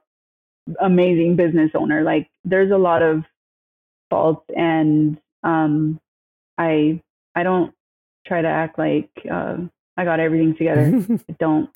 [0.81, 2.03] amazing business owner.
[2.03, 3.23] Like there's a lot of
[4.11, 6.01] faults and um
[6.59, 7.01] I
[7.35, 7.73] I don't
[8.27, 9.57] try to act like uh,
[9.97, 11.05] I got everything together.
[11.29, 11.71] I don't.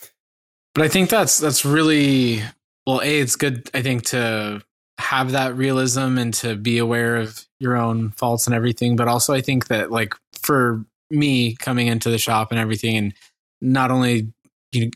[0.75, 2.43] But I think that's that's really
[2.87, 3.01] well.
[3.01, 3.71] A, it's good.
[3.75, 4.63] I think to
[4.99, 8.97] have that realism and to be aware of your own faults and everything.
[8.97, 13.15] But also, I think that like for me coming into the shop and everything, and
[13.63, 14.31] not only
[14.73, 14.91] you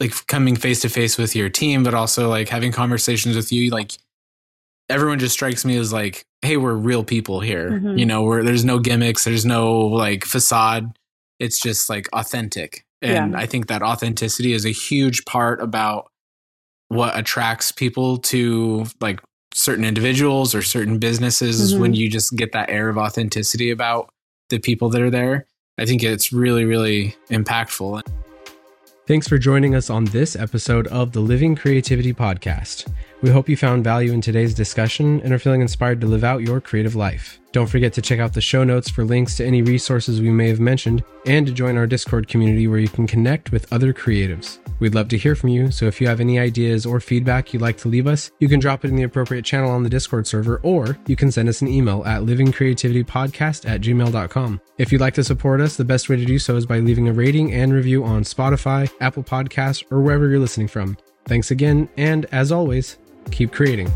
[0.00, 3.70] like coming face to face with your team, but also like having conversations with you,
[3.70, 3.92] like
[4.90, 7.70] everyone just strikes me as like, hey, we're real people here.
[7.80, 7.98] Mhm.
[7.98, 10.96] You know, where there's no gimmicks, there's no like facade.
[11.38, 12.84] It's just like authentic.
[13.02, 13.38] And Yeah.
[13.38, 16.10] I think that authenticity is a huge part about
[16.88, 19.20] what attracts people to like
[19.54, 24.10] certain individuals or certain businesses is when you just get that air of authenticity about
[24.50, 25.46] the people that are there.
[25.78, 28.02] I think it's really, really impactful.
[29.06, 32.92] Thanks for joining us on this episode of the Living Creativity Podcast.
[33.20, 36.42] We hope you found value in today's discussion and are feeling inspired to live out
[36.42, 37.40] your creative life.
[37.50, 40.48] Don't forget to check out the show notes for links to any resources we may
[40.48, 44.58] have mentioned and to join our Discord community where you can connect with other creatives.
[44.78, 47.62] We'd love to hear from you, so if you have any ideas or feedback you'd
[47.62, 50.28] like to leave us, you can drop it in the appropriate channel on the Discord
[50.28, 54.60] server or you can send us an email at livingcreativitypodcast at gmail.com.
[54.76, 57.08] If you'd like to support us, the best way to do so is by leaving
[57.08, 60.96] a rating and review on Spotify, Apple Podcasts, or wherever you're listening from.
[61.24, 62.96] Thanks again, and as always,
[63.30, 63.90] keep creating.